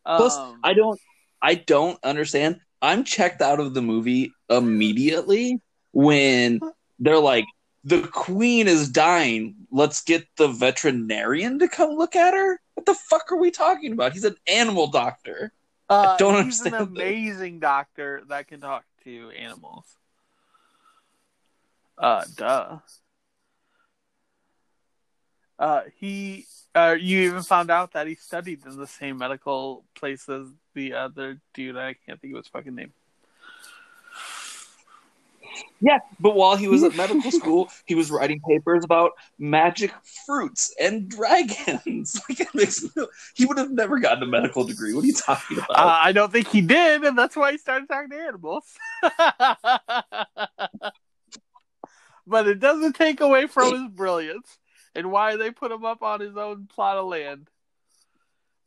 Plus, 0.06 0.36
Um, 0.36 0.60
I 0.64 0.74
don't, 0.74 1.00
I 1.42 1.56
don't 1.56 2.00
understand. 2.04 2.60
I'm 2.82 3.04
checked 3.06 3.42
out 3.42 3.60
of 3.60 3.74
the 3.74 3.82
movie 3.82 4.34
immediately 4.50 5.62
when 5.94 6.60
they're 7.00 7.20
like, 7.20 7.46
"The 7.86 8.08
queen 8.08 8.68
is 8.68 8.90
dying. 8.90 9.56
Let's 9.72 10.04
get 10.04 10.28
the 10.36 10.50
veterinarian 10.50 11.60
to 11.60 11.70
come 11.70 11.92
look 11.92 12.16
at 12.16 12.34
her." 12.34 12.60
What 12.74 12.86
the 12.86 12.96
fuck 12.96 13.32
are 13.32 13.38
we 13.38 13.52
talking 13.52 13.94
about? 13.94 14.14
He's 14.14 14.26
an 14.26 14.36
animal 14.48 14.88
doctor. 14.88 15.54
Uh, 15.94 16.18
don't 16.18 16.46
he's 16.46 16.62
an 16.66 16.74
understand 16.74 16.96
this. 16.96 17.04
amazing 17.04 17.60
doctor 17.60 18.22
that 18.30 18.48
can 18.48 18.62
talk 18.62 18.86
to 19.04 19.30
animals. 19.32 19.86
Uh, 21.98 22.24
duh. 22.36 22.80
Uh, 25.60 25.82
he, 25.98 26.46
uh, 26.76 26.96
you 27.00 27.20
even 27.22 27.44
found 27.44 27.70
out 27.70 27.94
that 27.94 28.08
he 28.08 28.16
studied 28.16 28.66
in 28.66 28.78
the 28.78 28.88
same 28.88 29.18
medical 29.18 29.86
place 29.96 30.28
as 30.28 30.48
the 30.74 30.94
other 30.94 31.40
dude. 31.54 31.78
I 31.78 31.96
can't 32.06 32.20
think 32.20 32.34
of 32.34 32.40
his 32.40 32.48
fucking 32.48 32.76
name. 32.76 32.94
Yeah, 35.82 36.00
but 36.20 36.36
while 36.36 36.56
he 36.56 36.68
was 36.68 36.84
at 36.84 36.96
medical 36.98 37.30
school, 37.32 37.70
he 37.86 37.96
was 37.96 38.10
writing 38.10 38.40
papers 38.48 38.84
about 38.84 39.12
magic 39.38 39.92
fruits 40.26 40.74
and 40.80 41.10
dragons. 41.10 42.20
like 42.30 42.40
it 42.40 42.48
makes 42.54 42.86
no, 42.96 43.08
he 43.36 43.46
would 43.46 43.58
have 43.58 43.72
never 43.72 44.00
gotten 44.00 44.24
a 44.24 44.28
medical 44.28 44.64
degree. 44.64 44.94
What 44.94 45.04
are 45.04 45.08
you 45.08 45.14
talking 45.14 45.58
about? 45.58 45.72
Uh, 45.72 46.00
I 46.02 46.12
don't 46.14 46.32
think 46.32 46.48
he 46.48 46.62
did, 46.62 47.04
and 47.04 47.18
that's 47.18 47.36
why 47.36 47.52
he 47.52 47.58
started 47.58 47.90
talking 47.90 48.12
to 48.12 48.18
animals. 48.18 48.64
but 52.26 52.48
it 52.48 52.60
doesn't 52.60 52.94
take 52.94 53.20
away 53.22 53.48
from 53.48 53.74
his 53.74 53.88
brilliance 53.90 54.58
and 54.96 55.12
why 55.12 55.36
they 55.36 55.52
put 55.52 55.72
him 55.72 55.84
up 55.84 56.02
on 56.02 56.20
his 56.20 56.38
own 56.38 56.68
plot 56.68 56.98
of 56.98 57.08
land 57.08 57.50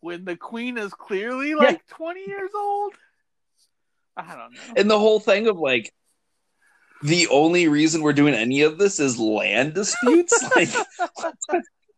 when 0.00 0.24
the 0.24 0.36
queen 0.36 0.76
is 0.78 0.92
clearly 0.92 1.54
like 1.54 1.86
20 1.88 2.20
years 2.26 2.50
old. 2.54 2.94
I 4.16 4.34
don't 4.34 4.52
know. 4.52 4.60
and 4.76 4.90
the 4.90 4.98
whole 4.98 5.20
thing 5.20 5.46
of 5.46 5.58
like 5.58 5.92
the 7.02 7.28
only 7.28 7.68
reason 7.68 8.02
we're 8.02 8.12
doing 8.12 8.34
any 8.34 8.62
of 8.62 8.78
this 8.78 9.00
is 9.00 9.18
land 9.18 9.74
disputes. 9.74 10.44
like, 10.56 10.68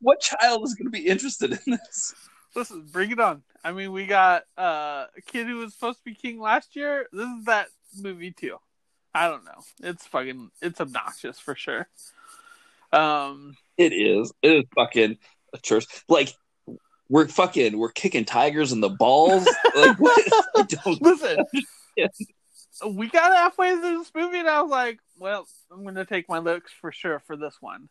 what 0.00 0.20
child 0.20 0.64
is 0.64 0.74
going 0.74 0.86
to 0.86 0.90
be 0.90 1.06
interested 1.06 1.52
in 1.52 1.58
this? 1.72 2.14
Listen, 2.54 2.86
bring 2.90 3.10
it 3.10 3.20
on. 3.20 3.42
I 3.64 3.72
mean, 3.72 3.92
we 3.92 4.06
got 4.06 4.44
uh, 4.56 5.06
a 5.16 5.20
kid 5.26 5.46
who 5.46 5.58
was 5.58 5.74
supposed 5.74 5.98
to 5.98 6.04
be 6.04 6.14
king 6.14 6.40
last 6.40 6.76
year. 6.76 7.06
This 7.12 7.26
is 7.26 7.44
that 7.44 7.68
movie 8.00 8.32
too. 8.32 8.56
I 9.14 9.28
don't 9.28 9.44
know. 9.44 9.62
It's 9.82 10.06
fucking 10.06 10.50
it's 10.62 10.80
obnoxious 10.80 11.38
for 11.38 11.54
sure. 11.54 11.88
Um, 12.92 13.56
It 13.76 13.92
is. 13.92 14.32
It 14.42 14.52
is 14.52 14.64
fucking 14.74 15.18
atrocious. 15.52 16.04
Like 16.08 16.32
we're 17.08 17.28
fucking 17.28 17.78
we're 17.78 17.90
kicking 17.90 18.24
tigers 18.24 18.72
in 18.72 18.80
the 18.80 18.90
balls. 18.90 19.48
like 19.74 19.98
what? 19.98 20.22
I 20.56 20.62
don't 20.62 21.02
listen, 21.02 21.44
we 22.86 23.08
got 23.08 23.32
halfway 23.36 23.72
through 23.72 23.98
this 23.98 24.12
movie, 24.14 24.38
and 24.38 24.48
I 24.48 24.62
was 24.62 24.70
like, 24.70 25.00
"Well, 25.18 25.46
I'm 25.70 25.82
going 25.82 25.96
to 25.96 26.04
take 26.04 26.28
my 26.28 26.38
looks 26.38 26.72
for 26.72 26.92
sure 26.92 27.18
for 27.20 27.36
this 27.36 27.56
one." 27.60 27.88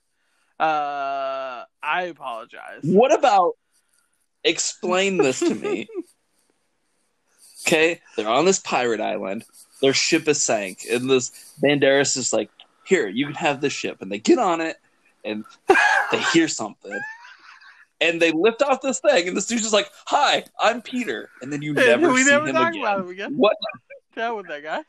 Uh, 0.59 1.63
I 1.83 2.03
apologize. 2.03 2.81
What 2.83 3.13
about 3.13 3.53
explain 4.43 5.17
this 5.17 5.39
to 5.39 5.53
me? 5.53 5.87
okay, 7.67 8.01
they're 8.15 8.29
on 8.29 8.45
this 8.45 8.59
pirate 8.59 9.01
island. 9.01 9.43
Their 9.81 9.93
ship 9.93 10.27
is 10.27 10.41
sank, 10.41 10.85
and 10.89 11.09
this 11.09 11.53
Banderas 11.61 12.17
is 12.17 12.33
like, 12.33 12.49
"Here, 12.85 13.07
you 13.07 13.25
can 13.25 13.35
have 13.35 13.61
this 13.61 13.73
ship." 13.73 14.01
And 14.01 14.11
they 14.11 14.19
get 14.19 14.39
on 14.39 14.61
it, 14.61 14.77
and 15.23 15.43
they 16.11 16.21
hear 16.33 16.47
something, 16.47 16.99
and 18.01 18.21
they 18.21 18.31
lift 18.31 18.61
off 18.61 18.81
this 18.81 18.99
thing, 18.99 19.27
and 19.27 19.37
this 19.37 19.45
dude's 19.45 19.63
just 19.63 19.73
like, 19.73 19.89
"Hi, 20.05 20.45
I'm 20.59 20.81
Peter," 20.81 21.29
and 21.41 21.53
then 21.53 21.61
you 21.61 21.73
never 21.73 22.11
we 22.11 22.23
see 22.23 22.31
never 22.31 22.47
him 22.47 22.55
talk 22.55 22.69
again. 22.69 22.81
about 22.81 22.99
him 23.01 23.09
again. 23.09 23.33
What 23.35 23.57
Yeah, 24.17 24.31
with 24.31 24.47
that 24.47 24.63
guy. 24.63 24.83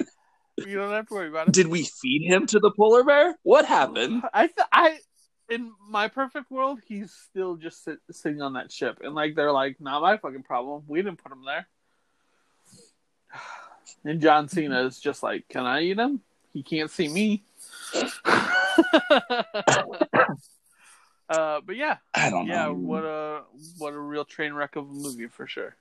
You 0.56 0.76
don't 0.76 0.90
have 0.90 1.06
to 1.08 1.14
worry 1.14 1.28
about 1.28 1.48
it. 1.48 1.54
did 1.54 1.68
we 1.68 1.84
feed 1.84 2.26
him 2.26 2.46
to 2.46 2.58
the 2.58 2.70
polar 2.70 3.04
bear? 3.04 3.38
What 3.42 3.66
happened? 3.66 4.22
I 4.32 4.46
th- 4.46 4.68
I 4.72 4.98
in 5.50 5.72
my 5.88 6.08
perfect 6.08 6.50
world, 6.50 6.80
he's 6.86 7.12
still 7.12 7.56
just 7.56 7.84
sit- 7.84 8.00
sitting 8.10 8.42
on 8.42 8.54
that 8.54 8.72
ship, 8.72 9.00
and 9.02 9.14
like 9.14 9.34
they're 9.34 9.52
like, 9.52 9.80
not 9.80 10.02
my 10.02 10.16
fucking 10.16 10.42
problem. 10.42 10.82
We 10.88 11.00
didn't 11.00 11.22
put 11.22 11.32
him 11.32 11.44
there. 11.44 11.68
And 14.04 14.20
John 14.20 14.48
Cena 14.48 14.82
is 14.82 15.00
just 15.00 15.22
like, 15.22 15.48
can 15.48 15.66
I 15.66 15.80
eat 15.80 15.98
him? 15.98 16.20
He 16.52 16.62
can't 16.62 16.90
see 16.90 17.08
me. 17.08 17.42
uh, 17.94 18.04
but 21.28 21.74
yeah, 21.74 21.96
I 22.14 22.30
don't 22.30 22.46
know. 22.46 22.54
yeah, 22.54 22.66
know. 22.66 22.74
what 22.74 23.04
a 23.04 23.42
what 23.78 23.94
a 23.94 23.98
real 23.98 24.24
train 24.24 24.52
wreck 24.52 24.76
of 24.76 24.84
a 24.84 24.92
movie 24.92 25.26
for 25.26 25.46
sure. 25.46 25.74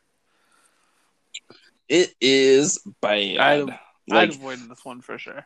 It 1.90 2.14
is 2.22 2.80
bad. 3.02 3.38
I'd- 3.38 3.72
I'd 4.10 4.30
like, 4.30 4.30
avoided 4.36 4.70
this 4.70 4.86
one 4.86 5.02
for 5.02 5.18
sure. 5.18 5.44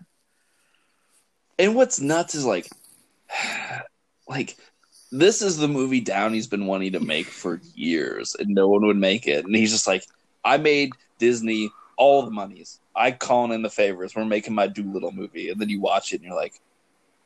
and 1.58 1.73
what's 1.75 1.99
nuts 1.99 2.36
is 2.36 2.45
like, 2.45 2.67
like 4.30 4.56
this 5.12 5.41
is 5.41 5.58
the 5.58 5.67
movie 5.67 5.99
Downey's 6.01 6.47
been 6.47 6.67
wanting 6.67 6.91
to 6.93 6.99
make 6.99 7.25
for 7.27 7.60
years, 7.75 8.36
and 8.39 8.49
no 8.49 8.69
one 8.69 8.86
would 8.86 8.97
make 8.97 9.27
it. 9.27 9.45
And 9.45 9.56
he's 9.56 9.71
just 9.71 9.88
like, 9.88 10.06
I 10.45 10.58
made 10.58 10.93
Disney 11.17 11.71
all 11.97 12.23
the 12.23 12.32
monies. 12.32 12.80
I 12.95 13.12
calling 13.12 13.51
in 13.51 13.62
the 13.62 13.69
favors. 13.69 14.15
We're 14.15 14.25
making 14.25 14.54
my 14.56 14.67
Dolittle 14.67 15.12
movie, 15.12 15.49
and 15.49 15.60
then 15.60 15.69
you 15.69 15.82
watch 15.82 16.13
it, 16.13 16.17
and 16.17 16.25
you're 16.25 16.36
like, 16.36 16.54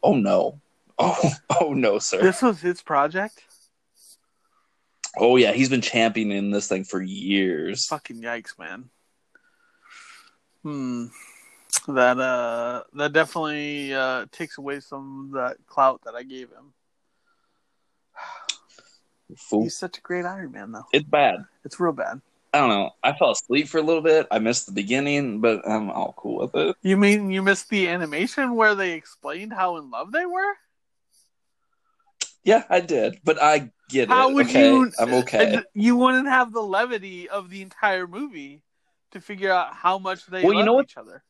oh 0.04 0.16
no, 0.16 0.60
oh 1.00 1.32
oh 1.62 1.74
no, 1.74 2.00
sir. 2.00 2.22
This 2.22 2.42
was 2.42 2.62
his 2.62 2.82
project. 2.82 3.44
Oh 5.18 5.36
yeah, 5.38 5.52
he's 5.54 5.70
been 5.70 5.82
championing 5.82 6.52
this 6.52 6.68
thing 6.68 6.84
for 6.86 7.02
years. 7.02 7.86
Fucking 7.88 8.22
yikes, 8.22 8.58
man. 8.58 8.90
Hmm. 10.66 11.06
That 11.88 12.18
uh 12.18 12.82
that 12.94 13.14
definitely 13.14 13.94
uh 13.94 14.26
takes 14.32 14.58
away 14.58 14.80
some 14.80 15.26
of 15.26 15.32
that 15.34 15.58
clout 15.68 16.02
that 16.06 16.16
I 16.16 16.24
gave 16.24 16.50
him. 16.50 16.74
Fool. 19.38 19.62
He's 19.62 19.78
such 19.78 20.00
a 20.00 20.02
great 20.02 20.26
Iron 20.26 20.54
Man 20.54 20.72
though. 20.72 20.88
It's 20.92 21.06
bad. 21.06 21.46
It's 21.64 21.80
real 21.80 21.94
bad. 21.94 22.20
I 22.52 22.62
don't 22.62 22.70
know. 22.70 22.90
I 23.04 23.14
fell 23.14 23.30
asleep 23.30 23.68
for 23.68 23.78
a 23.78 23.84
little 23.84 24.02
bit. 24.02 24.26
I 24.32 24.40
missed 24.40 24.66
the 24.66 24.72
beginning, 24.72 25.40
but 25.40 25.70
I'm 25.70 25.92
all 25.92 26.16
cool 26.18 26.38
with 26.38 26.56
it. 26.56 26.76
You 26.82 26.98
mean 26.98 27.30
you 27.30 27.44
missed 27.44 27.70
the 27.70 27.88
animation 27.88 28.56
where 28.56 28.74
they 28.74 28.94
explained 28.94 29.54
how 29.54 29.78
in 29.78 29.92
love 29.92 30.12
they 30.12 30.26
were? 30.26 30.54
Yeah, 32.44 32.64
I 32.72 32.80
did, 32.80 33.20
but 33.24 33.38
I 33.40 33.72
get 33.90 34.04
it. 34.04 34.10
How 34.10 34.32
it. 34.32 34.34
would 34.34 34.46
okay, 34.48 34.68
you 34.68 34.92
I'm 34.98 35.14
okay. 35.14 35.62
You 35.76 35.96
wouldn't 35.96 36.28
have 36.28 36.54
the 36.54 36.64
levity 36.64 37.30
of 37.30 37.52
the 37.52 37.62
entire 37.62 38.08
movie 38.08 38.64
to 39.16 39.22
figure 39.22 39.52
out 39.52 39.74
how 39.74 39.98
much 39.98 40.26
they 40.28 40.44
Well, 40.44 40.54
you 40.54 40.60
love 40.60 40.66
know 40.66 40.74
what? 40.74 40.86
each 40.86 40.98
other. 40.98 41.24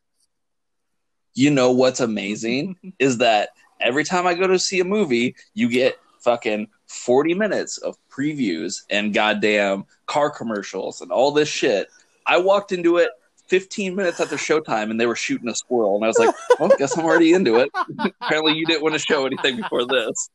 You 1.36 1.52
know 1.52 1.72
what's 1.72 2.00
amazing 2.00 2.76
is 3.00 3.20
that 3.20 3.50
every 3.80 4.04
time 4.04 4.26
I 4.28 4.34
go 4.34 4.48
to 4.48 4.60
see 4.60 4.80
a 4.80 4.86
movie, 4.86 5.36
you 5.54 5.70
get 5.70 5.98
fucking 6.20 6.68
40 6.88 7.36
minutes 7.36 7.78
of 7.78 7.96
previews 8.10 8.84
and 8.90 9.14
goddamn 9.14 9.86
car 10.08 10.30
commercials 10.32 11.02
and 11.02 11.12
all 11.12 11.32
this 11.32 11.48
shit. 11.48 11.88
I 12.26 12.38
walked 12.38 12.72
into 12.72 12.98
it 12.98 13.12
15 13.48 13.96
minutes 13.96 14.20
after 14.20 14.36
showtime 14.36 14.90
and 14.90 15.00
they 15.00 15.06
were 15.06 15.16
shooting 15.16 15.48
a 15.50 15.56
squirrel, 15.56 15.96
and 15.96 16.04
I 16.04 16.08
was 16.08 16.18
like, 16.18 16.34
well, 16.60 16.72
guess 16.80 16.98
I'm 16.98 17.06
already 17.06 17.34
into 17.34 17.58
it. 17.58 17.70
Apparently, 18.22 18.54
you 18.54 18.66
didn't 18.66 18.82
want 18.82 18.94
to 18.94 19.00
show 19.00 19.28
anything 19.28 19.58
before 19.58 19.86
this. 19.86 20.30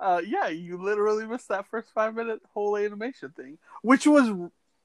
Uh, 0.00 0.22
yeah, 0.26 0.48
you 0.48 0.78
literally 0.78 1.26
missed 1.26 1.48
that 1.48 1.66
first 1.66 1.88
five 1.94 2.14
minute 2.14 2.40
whole 2.54 2.76
animation 2.78 3.30
thing, 3.36 3.58
which 3.82 4.06
was, 4.06 4.30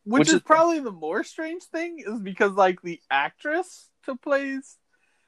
which, 0.10 0.19
Which 0.19 0.28
is, 0.30 0.34
is- 0.36 0.41
probably 0.41 0.80
the 0.80 0.91
more 0.91 1.24
strange 1.24 1.63
thing, 1.63 2.00
is 2.06 2.19
because 2.19 2.54
like 2.54 2.82
the 2.82 3.00
actress 3.12 3.89
who 4.06 4.15
plays 4.15 4.78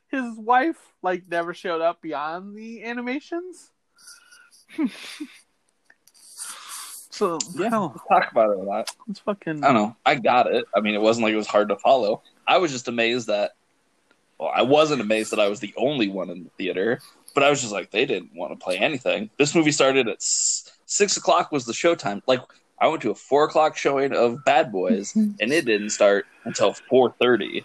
his 0.10 0.36
wife 0.38 0.78
like 1.02 1.24
never 1.30 1.54
showed 1.54 1.82
up 1.82 2.02
beyond 2.02 2.56
the 2.56 2.84
animations. 2.84 3.70
so 6.14 7.38
Yeah. 7.56 7.70
Talk 7.70 8.32
about 8.32 8.52
it 8.52 8.58
a 8.58 8.62
lot. 8.64 8.90
it's 9.10 9.20
fucking. 9.20 9.64
I 9.64 9.68
don't 9.68 9.76
know. 9.76 9.96
I 10.06 10.16
got 10.16 10.48
it. 10.48 10.66
I 10.76 10.80
mean, 10.82 10.96
it 10.96 11.02
wasn't 11.02 11.26
like 11.26 11.34
it 11.34 11.38
was 11.38 11.48
hard 11.48 11.70
to 11.70 11.76
follow. 11.78 12.22
I 12.48 12.58
was 12.58 12.72
just 12.72 12.88
amazed 12.88 13.28
that. 13.28 13.52
Well, 14.40 14.52
I 14.54 14.64
wasn't 14.64 15.02
amazed 15.02 15.32
that 15.32 15.40
I 15.40 15.48
was 15.50 15.60
the 15.60 15.74
only 15.78 16.08
one 16.10 16.30
in 16.32 16.44
the 16.44 16.50
theater, 16.52 17.00
but 17.36 17.44
I 17.44 17.50
was 17.50 17.62
just 17.62 17.72
like, 17.72 17.92
they 17.92 18.06
didn't 18.06 18.34
want 18.34 18.52
to 18.58 18.64
play 18.64 18.78
anything. 18.78 19.30
This 19.38 19.54
movie 19.54 19.72
started 19.72 20.08
at 20.08 20.16
s- 20.16 20.72
six 20.88 21.16
o'clock 21.16 21.52
was 21.52 21.66
the 21.66 21.74
showtime. 21.74 22.22
Like, 22.26 22.42
I 22.82 22.88
went 22.88 23.04
to 23.04 23.12
a 23.12 23.16
four 23.16 23.44
o'clock 23.46 23.78
showing 23.78 24.12
of 24.12 24.44
Bad 24.44 24.72
Boys, 24.72 25.16
and 25.16 25.36
it 25.40 25.66
didn't 25.66 25.92
start 25.92 26.26
until 26.46 26.74
four 26.74 27.12
thirty. 27.22 27.64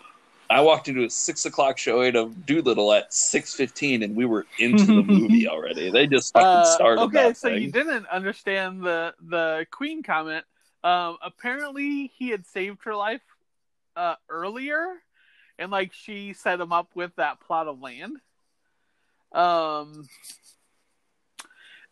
I 0.49 0.61
walked 0.61 0.87
into 0.89 1.05
a 1.05 1.11
six 1.11 1.45
o'clock 1.47 1.79
showing 1.79 2.15
of 2.15 2.45
Doolittle 2.47 2.93
at 2.93 3.13
six 3.13 3.55
fifteen, 3.55 4.03
and 4.03 4.15
we 4.15 4.27
were 4.27 4.47
into 4.59 4.85
the 4.87 5.03
movie 5.03 5.49
already. 5.55 5.91
They 5.91 6.07
just 6.07 6.33
fucking 6.35 6.47
Uh, 6.47 6.65
started. 6.65 7.01
okay, 7.05 7.33
so 7.33 7.49
thing. 7.49 7.63
you 7.63 7.73
didn't 7.73 8.07
understand 8.09 8.83
the 8.83 9.15
the 9.21 9.67
Queen 9.71 10.03
comment. 10.03 10.45
Um, 10.85 11.17
apparently, 11.23 12.13
he 12.17 12.29
had 12.29 12.47
saved 12.47 12.85
her 12.85 12.95
life 12.95 13.23
uh, 13.97 14.17
earlier, 14.29 14.87
and 15.59 15.73
like 15.73 15.95
she 15.95 16.35
set 16.35 16.61
him 16.61 16.73
up 16.73 16.91
with 16.95 17.17
that 17.17 17.41
plot 17.41 17.67
of 17.69 17.81
land. 17.81 18.19
Um, 19.33 20.07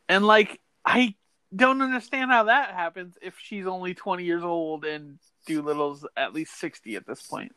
and 0.09 0.25
like 0.27 0.61
I 0.85 1.15
don't 1.55 1.83
understand 1.83 2.31
how 2.31 2.45
that 2.45 2.71
happens 2.75 3.17
if 3.23 3.35
she's 3.39 3.67
only 3.67 3.95
twenty 3.95 4.25
years 4.25 4.43
old 4.43 4.85
and 4.85 5.19
Dolittle's 5.49 6.07
at 6.17 6.33
least 6.35 6.59
sixty 6.59 6.97
at 6.97 7.07
this 7.07 7.23
point. 7.23 7.53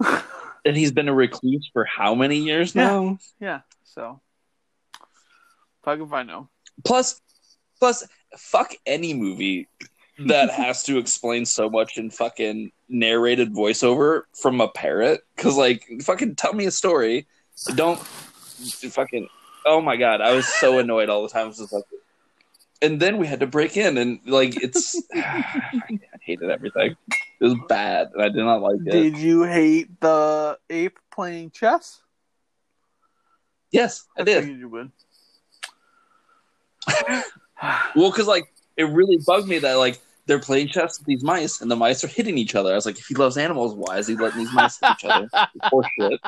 and 0.64 0.76
he's 0.76 0.92
been 0.92 1.08
a 1.08 1.14
recluse 1.14 1.68
for 1.72 1.84
how 1.84 2.14
many 2.14 2.36
years 2.38 2.74
Yeah. 2.74 2.84
now? 2.86 3.18
yeah, 3.40 3.60
so 3.84 4.20
fuck 5.84 6.00
if 6.00 6.12
I 6.12 6.22
know. 6.22 6.48
Plus, 6.84 7.20
plus, 7.80 8.06
fuck 8.36 8.72
any 8.86 9.14
movie 9.14 9.68
that 10.26 10.50
has 10.52 10.82
to 10.84 10.98
explain 10.98 11.44
so 11.46 11.68
much 11.68 11.96
in 11.98 12.10
fucking 12.10 12.70
narrated 12.88 13.52
voiceover 13.52 14.22
from 14.40 14.60
a 14.60 14.68
parrot. 14.68 15.22
Because, 15.34 15.56
like, 15.56 15.84
fucking 16.02 16.36
tell 16.36 16.52
me 16.52 16.66
a 16.66 16.70
story. 16.70 17.26
Don't 17.74 17.98
fucking. 17.98 19.28
Oh 19.66 19.80
my 19.80 19.96
god, 19.96 20.20
I 20.20 20.32
was 20.34 20.46
so 20.46 20.78
annoyed 20.78 21.08
all 21.08 21.22
the 21.22 21.28
time. 21.28 21.44
It 21.44 21.48
was 21.48 21.58
just 21.58 21.72
like, 21.72 21.84
and 22.80 23.00
then 23.00 23.18
we 23.18 23.26
had 23.26 23.40
to 23.40 23.46
break 23.46 23.76
in, 23.76 23.98
and 23.98 24.20
like, 24.26 24.62
it's. 24.62 25.00
I 25.14 25.98
hated 26.20 26.50
everything. 26.50 26.96
It 27.40 27.44
was 27.44 27.56
bad, 27.68 28.10
and 28.14 28.22
I 28.22 28.28
did 28.28 28.38
not 28.44 28.60
like 28.62 28.80
it. 28.86 28.90
Did 28.90 29.18
you 29.18 29.44
hate 29.44 30.00
the 30.00 30.58
ape 30.70 30.98
playing 31.10 31.50
chess? 31.50 32.02
yes, 33.70 34.06
I 34.16 34.22
did. 34.22 34.44
figured 34.44 34.58
you 34.58 34.68
would. 34.68 34.92
Well, 37.96 38.12
because 38.12 38.28
like 38.28 38.44
it 38.76 38.84
really 38.84 39.18
bugged 39.26 39.48
me 39.48 39.58
that 39.58 39.74
like 39.74 40.00
they're 40.26 40.38
playing 40.38 40.68
chess 40.68 41.00
with 41.00 41.06
these 41.06 41.24
mice, 41.24 41.60
and 41.60 41.68
the 41.68 41.74
mice 41.74 42.04
are 42.04 42.08
hitting 42.08 42.38
each 42.38 42.54
other. 42.54 42.70
I 42.70 42.76
was 42.76 42.86
like, 42.86 42.98
if 42.98 43.06
he 43.06 43.16
loves 43.16 43.36
animals, 43.36 43.74
why 43.74 43.98
is 43.98 44.06
he 44.06 44.14
letting 44.14 44.38
these 44.38 44.52
mice 44.52 44.78
hit 44.80 44.92
each 44.92 45.04
other? 45.04 45.28
Poor 45.64 45.82
shit. 45.98 46.20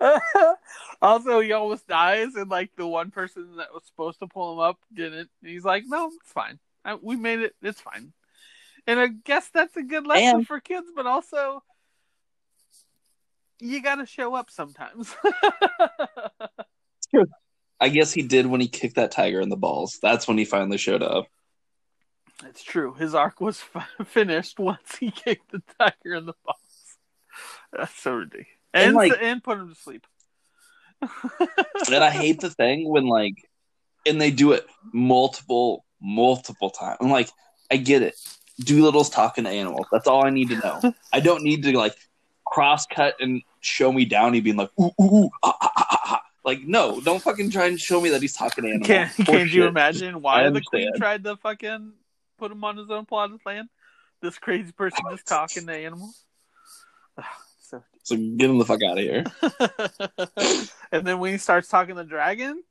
also, 1.02 1.40
he 1.40 1.52
almost 1.52 1.86
dies, 1.86 2.34
and 2.34 2.50
like 2.50 2.70
the 2.76 2.86
one 2.86 3.10
person 3.10 3.56
that 3.56 3.72
was 3.72 3.84
supposed 3.86 4.18
to 4.20 4.26
pull 4.26 4.52
him 4.54 4.58
up 4.60 4.78
didn't. 4.92 5.30
And 5.42 5.50
he's 5.50 5.64
like, 5.64 5.84
"No, 5.86 6.06
it's 6.08 6.32
fine. 6.32 6.58
I, 6.84 6.94
we 6.94 7.16
made 7.16 7.40
it. 7.40 7.54
It's 7.62 7.80
fine." 7.80 8.12
And 8.86 9.00
I 9.00 9.08
guess 9.08 9.48
that's 9.52 9.76
a 9.76 9.82
good 9.82 10.06
lesson 10.06 10.36
And- 10.38 10.46
for 10.46 10.60
kids, 10.60 10.86
but 10.94 11.06
also 11.06 11.62
you 13.58 13.82
got 13.82 13.96
to 13.96 14.06
show 14.06 14.34
up 14.34 14.50
sometimes. 14.50 15.14
I 17.80 17.88
guess 17.88 18.12
he 18.12 18.22
did 18.22 18.46
when 18.46 18.60
he 18.60 18.68
kicked 18.68 18.96
that 18.96 19.10
tiger 19.12 19.40
in 19.40 19.48
the 19.48 19.56
balls. 19.56 19.98
That's 20.00 20.26
when 20.28 20.38
he 20.38 20.44
finally 20.44 20.78
showed 20.78 21.02
up. 21.02 21.26
it's 22.44 22.62
true. 22.62 22.94
His 22.94 23.14
arc 23.14 23.40
was 23.40 23.62
f- 23.74 23.88
finished 24.06 24.58
once 24.58 24.96
he 24.98 25.10
kicked 25.10 25.50
the 25.52 25.62
tiger 25.78 26.14
in 26.14 26.26
the 26.26 26.34
balls. 26.44 26.58
That's 27.72 27.94
so 27.94 28.12
ridiculous. 28.14 28.48
And 28.76 28.94
like- 28.94 29.12
and 29.20 29.42
put 29.42 29.58
him 29.58 29.68
to 29.68 29.74
sleep. 29.74 30.06
and 31.02 32.02
I 32.02 32.10
hate 32.10 32.40
the 32.40 32.50
thing 32.50 32.88
when 32.88 33.06
like, 33.06 33.34
and 34.06 34.20
they 34.20 34.30
do 34.30 34.52
it 34.52 34.66
multiple, 34.92 35.84
multiple 36.00 36.70
times. 36.70 36.98
I'm 37.00 37.10
like, 37.10 37.28
I 37.70 37.76
get 37.76 38.02
it. 38.02 38.16
Dolittle's 38.60 39.10
talking 39.10 39.44
to 39.44 39.50
animals. 39.50 39.86
That's 39.92 40.06
all 40.06 40.24
I 40.24 40.30
need 40.30 40.48
to 40.50 40.56
know. 40.56 40.94
I 41.12 41.20
don't 41.20 41.42
need 41.42 41.62
to 41.64 41.76
like 41.76 41.94
cross 42.46 42.86
cut 42.86 43.16
and 43.20 43.42
show 43.60 43.92
me 43.92 44.04
Downey 44.04 44.40
being 44.40 44.56
like, 44.56 44.70
ooh, 44.80 44.92
ooh, 45.00 45.14
ooh 45.14 45.30
ah, 45.42 45.56
ah, 45.60 45.72
ah, 45.76 45.86
ah, 45.90 46.00
ah. 46.04 46.22
like, 46.44 46.62
no, 46.62 47.00
don't 47.00 47.22
fucking 47.22 47.50
try 47.50 47.66
and 47.66 47.78
show 47.78 48.00
me 48.00 48.10
that 48.10 48.22
he's 48.22 48.34
talking 48.34 48.64
to 48.64 48.70
animals. 48.70 48.86
Can 48.86 49.26
can't 49.26 49.52
you 49.52 49.66
imagine 49.66 50.22
why 50.22 50.48
the 50.48 50.62
queen 50.62 50.96
tried 50.96 51.24
to 51.24 51.36
fucking 51.36 51.92
put 52.38 52.52
him 52.52 52.64
on 52.64 52.76
his 52.76 52.90
own 52.90 53.04
plot 53.04 53.32
of 53.32 53.40
land? 53.44 53.68
This 54.22 54.38
crazy 54.38 54.72
person 54.72 55.00
just 55.10 55.26
talking 55.26 55.66
to 55.66 55.74
animals. 55.74 56.18
So 58.06 58.14
get 58.14 58.48
him 58.48 58.58
the 58.58 58.64
fuck 58.64 58.84
out 58.84 58.98
of 58.98 59.04
here. 59.04 59.24
and 60.92 61.04
then 61.04 61.18
when 61.18 61.32
he 61.32 61.38
starts 61.38 61.68
talking 61.68 61.96
to 61.96 62.04
dragon, 62.04 62.62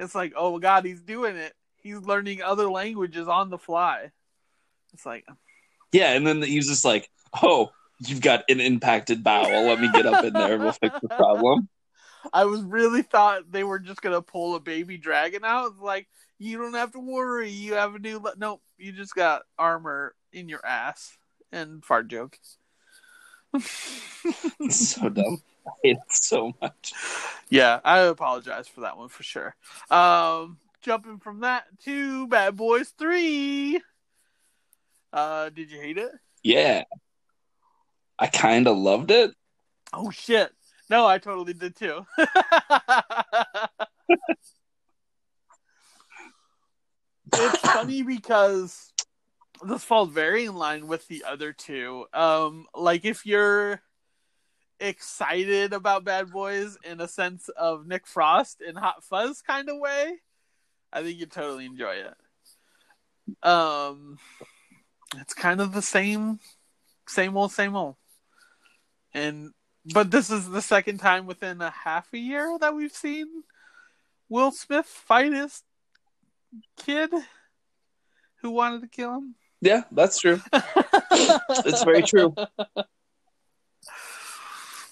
it's 0.00 0.16
like, 0.16 0.32
oh 0.36 0.58
god, 0.58 0.84
he's 0.84 1.00
doing 1.00 1.36
it. 1.36 1.54
He's 1.76 1.98
learning 1.98 2.42
other 2.42 2.68
languages 2.68 3.28
on 3.28 3.50
the 3.50 3.58
fly. 3.58 4.10
It's 4.92 5.06
like, 5.06 5.24
Yeah, 5.92 6.14
and 6.14 6.26
then 6.26 6.42
he's 6.42 6.66
just 6.66 6.84
like, 6.84 7.08
oh, 7.40 7.70
you've 8.04 8.20
got 8.20 8.42
an 8.48 8.58
impacted 8.58 9.22
bowel. 9.22 9.64
Let 9.64 9.80
me 9.80 9.88
get 9.92 10.06
up 10.06 10.24
in 10.24 10.32
there 10.32 10.58
we'll 10.58 10.72
fix 10.72 10.98
the 11.00 11.08
problem. 11.16 11.68
I 12.32 12.44
was 12.46 12.62
really 12.62 13.02
thought 13.02 13.52
they 13.52 13.62
were 13.62 13.78
just 13.78 14.02
gonna 14.02 14.20
pull 14.20 14.56
a 14.56 14.60
baby 14.60 14.98
dragon 14.98 15.44
out. 15.44 15.70
It's 15.70 15.80
like, 15.80 16.08
you 16.40 16.58
don't 16.58 16.74
have 16.74 16.90
to 16.92 16.98
worry. 16.98 17.50
You 17.50 17.74
have 17.74 17.94
a 17.94 18.00
new. 18.00 18.18
Le- 18.18 18.34
nope, 18.36 18.60
you 18.76 18.90
just 18.90 19.14
got 19.14 19.42
armor 19.56 20.16
in 20.32 20.48
your 20.48 20.66
ass 20.66 21.16
and 21.52 21.84
fart 21.84 22.08
joke. 22.08 22.36
It's 24.60 24.90
so 24.90 25.08
dumb. 25.08 25.40
I 25.66 25.70
hate 25.82 25.96
it 25.96 26.02
so 26.10 26.52
much. 26.60 26.92
Yeah, 27.48 27.80
I 27.84 28.00
apologize 28.00 28.68
for 28.68 28.82
that 28.82 28.98
one 28.98 29.08
for 29.08 29.22
sure. 29.22 29.56
Um, 29.90 30.58
jumping 30.82 31.18
from 31.18 31.40
that 31.40 31.64
to 31.84 32.26
Bad 32.28 32.56
Boys 32.56 32.90
Three. 32.90 33.80
Uh, 35.12 35.48
did 35.48 35.70
you 35.70 35.80
hate 35.80 35.98
it? 35.98 36.12
Yeah. 36.42 36.84
I 38.18 38.26
kind 38.26 38.68
of 38.68 38.76
loved 38.76 39.10
it. 39.10 39.32
Oh 39.92 40.10
shit! 40.10 40.52
No, 40.90 41.06
I 41.06 41.18
totally 41.18 41.54
did 41.54 41.74
too. 41.74 42.04
it's 47.32 47.58
funny 47.60 48.02
because 48.02 48.92
this 49.66 49.84
falls 49.84 50.10
very 50.10 50.46
in 50.46 50.54
line 50.54 50.86
with 50.86 51.06
the 51.08 51.24
other 51.26 51.52
two. 51.52 52.06
Um, 52.12 52.66
like 52.74 53.04
if 53.04 53.26
you're 53.26 53.80
excited 54.78 55.72
about 55.72 56.04
Bad 56.04 56.30
Boys 56.30 56.78
in 56.84 57.00
a 57.00 57.08
sense 57.08 57.48
of 57.50 57.86
Nick 57.86 58.06
Frost 58.06 58.62
and 58.66 58.78
Hot 58.78 59.04
Fuzz 59.04 59.42
kind 59.42 59.68
of 59.68 59.78
way, 59.78 60.14
I 60.92 61.02
think 61.02 61.18
you 61.18 61.26
totally 61.26 61.66
enjoy 61.66 61.96
it. 61.96 63.46
Um, 63.46 64.18
it's 65.16 65.34
kind 65.34 65.60
of 65.60 65.72
the 65.72 65.82
same, 65.82 66.40
same 67.06 67.36
old, 67.36 67.52
same 67.52 67.76
old, 67.76 67.96
and 69.14 69.52
but 69.84 70.10
this 70.10 70.30
is 70.30 70.48
the 70.48 70.62
second 70.62 70.98
time 70.98 71.26
within 71.26 71.60
a 71.60 71.70
half 71.70 72.12
a 72.12 72.18
year 72.18 72.56
that 72.60 72.74
we've 72.74 72.92
seen 72.92 73.26
Will 74.28 74.52
Smith 74.52 74.86
fight 74.86 75.32
his 75.32 75.62
kid 76.76 77.10
who 78.42 78.50
wanted 78.50 78.82
to 78.82 78.88
kill 78.88 79.14
him. 79.14 79.34
Yeah, 79.60 79.82
that's 79.92 80.18
true. 80.18 80.40
It's 81.12 81.82
very 81.84 82.02
true. 82.02 82.34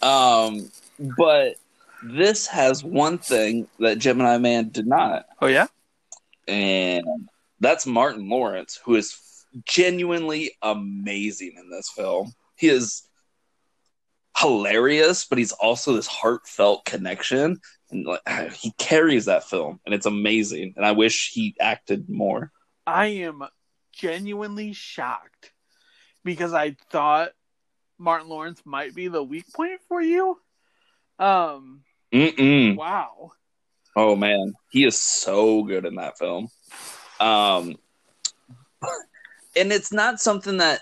Um, 0.02 0.70
but 1.16 1.54
this 2.02 2.46
has 2.46 2.85
one 2.85 3.18
thing 3.18 3.68
that 3.78 3.98
Gemini 3.98 4.38
Man 4.38 4.68
did 4.70 4.87
not, 4.87 5.26
Oh 5.40 5.46
yeah. 5.46 5.66
and 6.46 7.04
that's 7.61 7.87
Martin 7.87 8.28
Lawrence, 8.28 8.78
who 8.85 8.94
is 8.96 9.18
genuinely 9.64 10.52
amazing 10.62 11.54
in 11.57 11.70
this 11.70 11.90
film. 11.90 12.33
He 12.57 12.68
is 12.68 13.09
hilarious, 14.37 15.24
but 15.24 15.38
he's 15.38 15.52
also 15.52 15.94
this 15.94 16.07
heartfelt 16.07 16.85
connection, 16.85 17.59
and 17.90 18.07
like 18.07 18.52
he 18.52 18.72
carries 18.78 19.24
that 19.24 19.44
film, 19.44 19.81
and 19.87 19.94
it's 19.94 20.07
amazing. 20.07 20.74
And 20.76 20.85
I 20.85 20.92
wish 20.92 21.31
he 21.33 21.57
acted 21.61 22.09
more. 22.09 22.52
I 22.87 23.07
am 23.07 23.42
genuinely 23.99 24.73
shocked 24.73 25.53
because 26.25 26.55
I 26.55 26.77
thought 26.91 27.33
Martin 27.99 28.29
Lawrence 28.29 28.63
might 28.65 28.95
be 28.95 29.09
the 29.09 29.23
weak 29.23 29.45
point 29.55 29.81
for 29.89 30.01
you. 30.01 30.39
Um, 31.19 31.83
Mm-mm. 32.15 32.77
wow. 32.77 33.33
Oh 33.97 34.15
man, 34.15 34.55
he 34.71 34.85
is 34.85 35.01
so 35.01 35.65
good 35.65 35.85
in 35.85 35.97
that 35.97 36.19
film. 36.19 36.49
Um, 37.19 37.77
and 39.57 39.73
it's 39.73 39.93
not 39.93 40.21
something 40.21 40.59
that, 40.59 40.81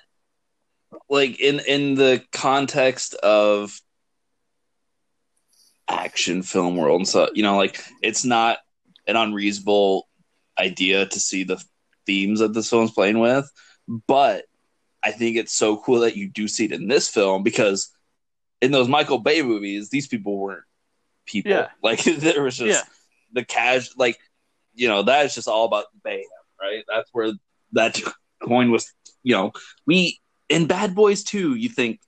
like 1.09 1.41
in 1.41 1.61
in 1.61 1.95
the 1.95 2.23
context 2.33 3.15
of 3.15 3.81
action 5.89 6.43
film 6.43 6.77
world 6.77 7.01
and 7.01 7.09
so 7.09 7.31
you 7.35 7.43
know, 7.43 7.57
like 7.57 7.83
it's 8.03 8.25
not 8.25 8.59
an 9.07 9.17
unreasonable 9.17 10.07
idea 10.59 11.07
to 11.07 11.21
see 11.21 11.45
the 11.45 11.63
themes 12.07 12.41
that 12.41 12.55
this 12.55 12.71
film's 12.71 12.93
playing 12.93 13.19
with, 13.19 13.51
but 14.07 14.45
I 15.03 15.11
think 15.13 15.37
it's 15.37 15.53
so 15.53 15.77
cool 15.77 16.01
that 16.01 16.17
you 16.17 16.29
do 16.29 16.49
see 16.49 16.65
it 16.65 16.73
in 16.73 16.89
this 16.89 17.09
film 17.09 17.43
because 17.43 17.91
in 18.63 18.71
those 18.73 18.89
Michael 18.89 19.19
Bay 19.19 19.43
movies, 19.43 19.91
these 19.91 20.07
people 20.09 20.37
weren't 20.39 20.65
people. 21.27 21.51
Yeah. 21.53 21.69
Like 21.83 22.03
there 22.05 22.43
was 22.43 22.57
just 22.57 22.85
Yeah. 22.85 22.91
the 23.33 23.45
cash 23.45 23.91
like 23.97 24.19
you 24.75 24.89
know 24.89 25.03
that 25.03 25.25
is 25.27 25.35
just 25.35 25.49
all 25.49 25.65
about 25.65 25.87
mayhem 26.05 26.25
right 26.61 26.85
that's 26.89 27.09
where 27.13 27.33
that 27.73 28.01
coin 28.43 28.71
was 28.71 28.93
you 29.23 29.35
know 29.35 29.53
we 29.87 30.19
in 30.49 30.67
bad 30.67 30.95
boys 30.95 31.25
2 31.25 31.55
you 31.55 31.69
think 31.69 31.99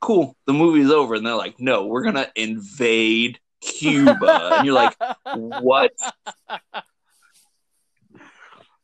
cool 0.00 0.34
the 0.46 0.52
movie's 0.52 0.90
over 0.90 1.14
and 1.14 1.26
they're 1.26 1.34
like 1.36 1.60
no 1.60 1.86
we're 1.86 2.02
gonna 2.02 2.26
invade 2.34 3.38
cuba 3.60 4.54
and 4.56 4.64
you're 4.66 4.74
like 4.74 4.96
what 5.34 5.92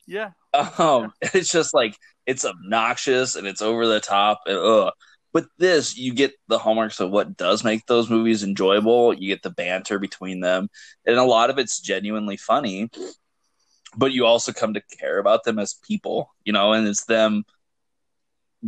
Yeah. 0.07 0.31
Um 0.55 1.12
it's 1.23 1.51
just 1.51 1.75
like 1.75 1.97
it's 2.27 2.45
obnoxious 2.45 3.37
and 3.37 3.47
it's 3.47 3.62
over 3.62 3.87
the 3.87 4.01
top 4.01 4.43
and 4.47 4.57
ugh. 4.57 4.93
but 5.33 5.47
this 5.59 5.97
you 5.97 6.15
get 6.15 6.33
the 6.49 6.59
hallmarks 6.59 7.01
of 7.01 7.11
what 7.11 7.37
does 7.37 7.65
make 7.65 7.87
those 7.87 8.11
movies 8.11 8.43
enjoyable. 8.43 9.15
You 9.15 9.29
get 9.29 9.43
the 9.43 9.51
banter 9.51 9.99
between 9.99 10.41
them. 10.41 10.69
And 11.07 11.17
a 11.17 11.25
lot 11.25 11.51
of 11.51 11.59
it's 11.59 11.81
genuinely 11.81 12.37
funny 12.37 12.91
but 13.97 14.12
you 14.12 14.25
also 14.25 14.53
come 14.53 14.75
to 14.75 14.83
care 14.99 15.19
about 15.19 15.45
them 15.45 15.59
as 15.59 15.75
people 15.75 16.31
you 16.45 16.53
know 16.53 16.73
and 16.73 16.87
it's 16.87 17.05
them 17.05 17.45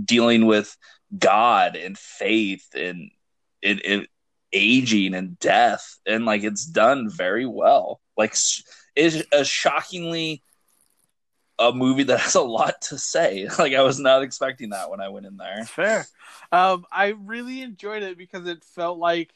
dealing 0.04 0.46
with 0.46 0.76
god 1.18 1.76
and 1.76 1.96
faith 1.96 2.66
and 2.74 3.10
it, 3.62 3.84
it 3.84 4.08
aging 4.52 5.14
and 5.14 5.38
death. 5.40 5.98
And 6.06 6.24
like 6.26 6.44
it's 6.44 6.64
done 6.66 7.10
very 7.10 7.46
well. 7.46 8.00
Like 8.16 8.32
s- 8.32 8.62
it's 8.94 9.22
a 9.32 9.44
shockingly 9.44 10.42
a 11.58 11.72
movie 11.72 12.02
that 12.04 12.20
has 12.20 12.34
a 12.34 12.42
lot 12.42 12.80
to 12.82 12.98
say. 12.98 13.48
Like 13.58 13.74
I 13.74 13.82
was 13.82 13.98
not 13.98 14.22
expecting 14.22 14.70
that 14.70 14.90
when 14.90 15.00
I 15.00 15.08
went 15.08 15.26
in 15.26 15.36
there. 15.36 15.64
Fair. 15.64 16.06
Um, 16.50 16.84
I 16.90 17.08
really 17.08 17.62
enjoyed 17.62 18.02
it 18.02 18.18
because 18.18 18.46
it 18.46 18.64
felt 18.64 18.98
like 18.98 19.32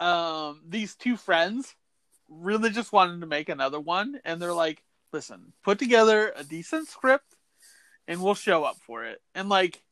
um, 0.00 0.60
these 0.68 0.96
two 0.96 1.16
friends 1.16 1.74
really 2.28 2.70
just 2.70 2.92
wanted 2.92 3.20
to 3.20 3.26
make 3.26 3.48
another 3.48 3.78
one, 3.78 4.20
and 4.24 4.40
they're 4.40 4.52
like, 4.52 4.82
"Listen, 5.12 5.52
put 5.62 5.78
together 5.78 6.32
a 6.34 6.44
decent 6.44 6.88
script, 6.88 7.36
and 8.08 8.20
we'll 8.20 8.34
show 8.34 8.64
up 8.64 8.76
for 8.86 9.04
it." 9.04 9.20
And 9.34 9.48
like, 9.48 9.82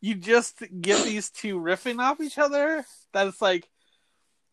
you 0.00 0.16
just 0.16 0.62
get 0.80 1.04
these 1.04 1.30
two 1.30 1.60
riffing 1.60 2.00
off 2.00 2.20
each 2.20 2.38
other. 2.38 2.84
That 3.12 3.28
it's 3.28 3.42
like 3.42 3.68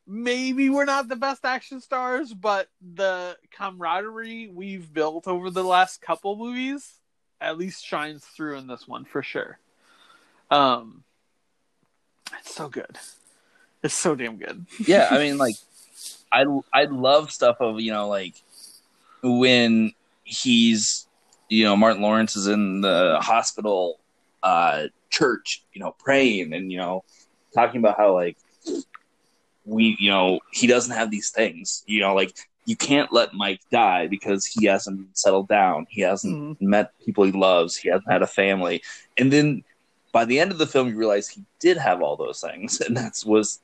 maybe 0.07 0.69
we're 0.69 0.85
not 0.85 1.09
the 1.09 1.15
best 1.15 1.43
action 1.45 1.81
stars, 1.81 2.33
but 2.33 2.69
the 2.95 3.37
camaraderie 3.51 4.49
we've 4.53 4.91
built 4.93 5.27
over 5.27 5.49
the 5.49 5.63
last 5.63 6.01
couple 6.01 6.37
movies 6.37 6.93
at 7.39 7.57
least 7.57 7.85
shines 7.85 8.23
through 8.23 8.57
in 8.57 8.67
this 8.67 8.87
one 8.87 9.05
for 9.05 9.21
sure. 9.21 9.59
Um, 10.49 11.03
it's 12.39 12.55
so 12.55 12.69
good. 12.69 12.97
It's 13.83 13.93
so 13.93 14.15
damn 14.15 14.37
good. 14.37 14.65
Yeah, 14.79 15.09
I 15.11 15.17
mean 15.17 15.37
like 15.37 15.55
I 16.31 16.45
I 16.73 16.85
love 16.85 17.31
stuff 17.31 17.57
of, 17.59 17.79
you 17.79 17.91
know, 17.91 18.07
like 18.07 18.35
when 19.21 19.93
he's 20.23 21.07
you 21.49 21.63
know, 21.63 21.77
Martin 21.77 22.01
Lawrence 22.01 22.35
is 22.35 22.47
in 22.47 22.81
the 22.81 23.19
hospital 23.21 23.99
uh 24.41 24.87
church, 25.09 25.63
you 25.73 25.81
know, 25.81 25.95
praying 25.99 26.53
and 26.53 26.71
you 26.71 26.77
know, 26.77 27.03
talking 27.53 27.79
about 27.79 27.97
how 27.97 28.13
like 28.13 28.37
we, 29.67 29.95
you 29.99 30.09
know, 30.09 30.39
he 30.51 30.65
doesn't 30.67 30.95
have 30.95 31.11
these 31.11 31.29
things. 31.29 31.83
You 31.85 31.99
know, 32.01 32.15
like 32.15 32.33
you 32.65 32.75
can't 32.75 33.11
let 33.13 33.33
Mike 33.33 33.61
die 33.71 34.07
because 34.07 34.45
he 34.45 34.65
hasn't 34.65 35.17
settled 35.17 35.47
down. 35.47 35.85
He 35.89 36.01
hasn't 36.01 36.59
met 36.61 36.97
people 37.05 37.23
he 37.25 37.31
loves. 37.31 37.75
He 37.75 37.89
hasn't 37.89 38.11
had 38.11 38.21
a 38.21 38.27
family. 38.27 38.81
And 39.17 39.31
then 39.31 39.63
by 40.11 40.25
the 40.25 40.39
end 40.39 40.51
of 40.51 40.57
the 40.57 40.67
film, 40.67 40.87
you 40.87 40.95
realize 40.97 41.27
he 41.29 41.43
did 41.59 41.77
have 41.77 42.01
all 42.01 42.15
those 42.15 42.41
things, 42.41 42.79
and 42.85 42.95
that's 42.97 43.25
was 43.25 43.59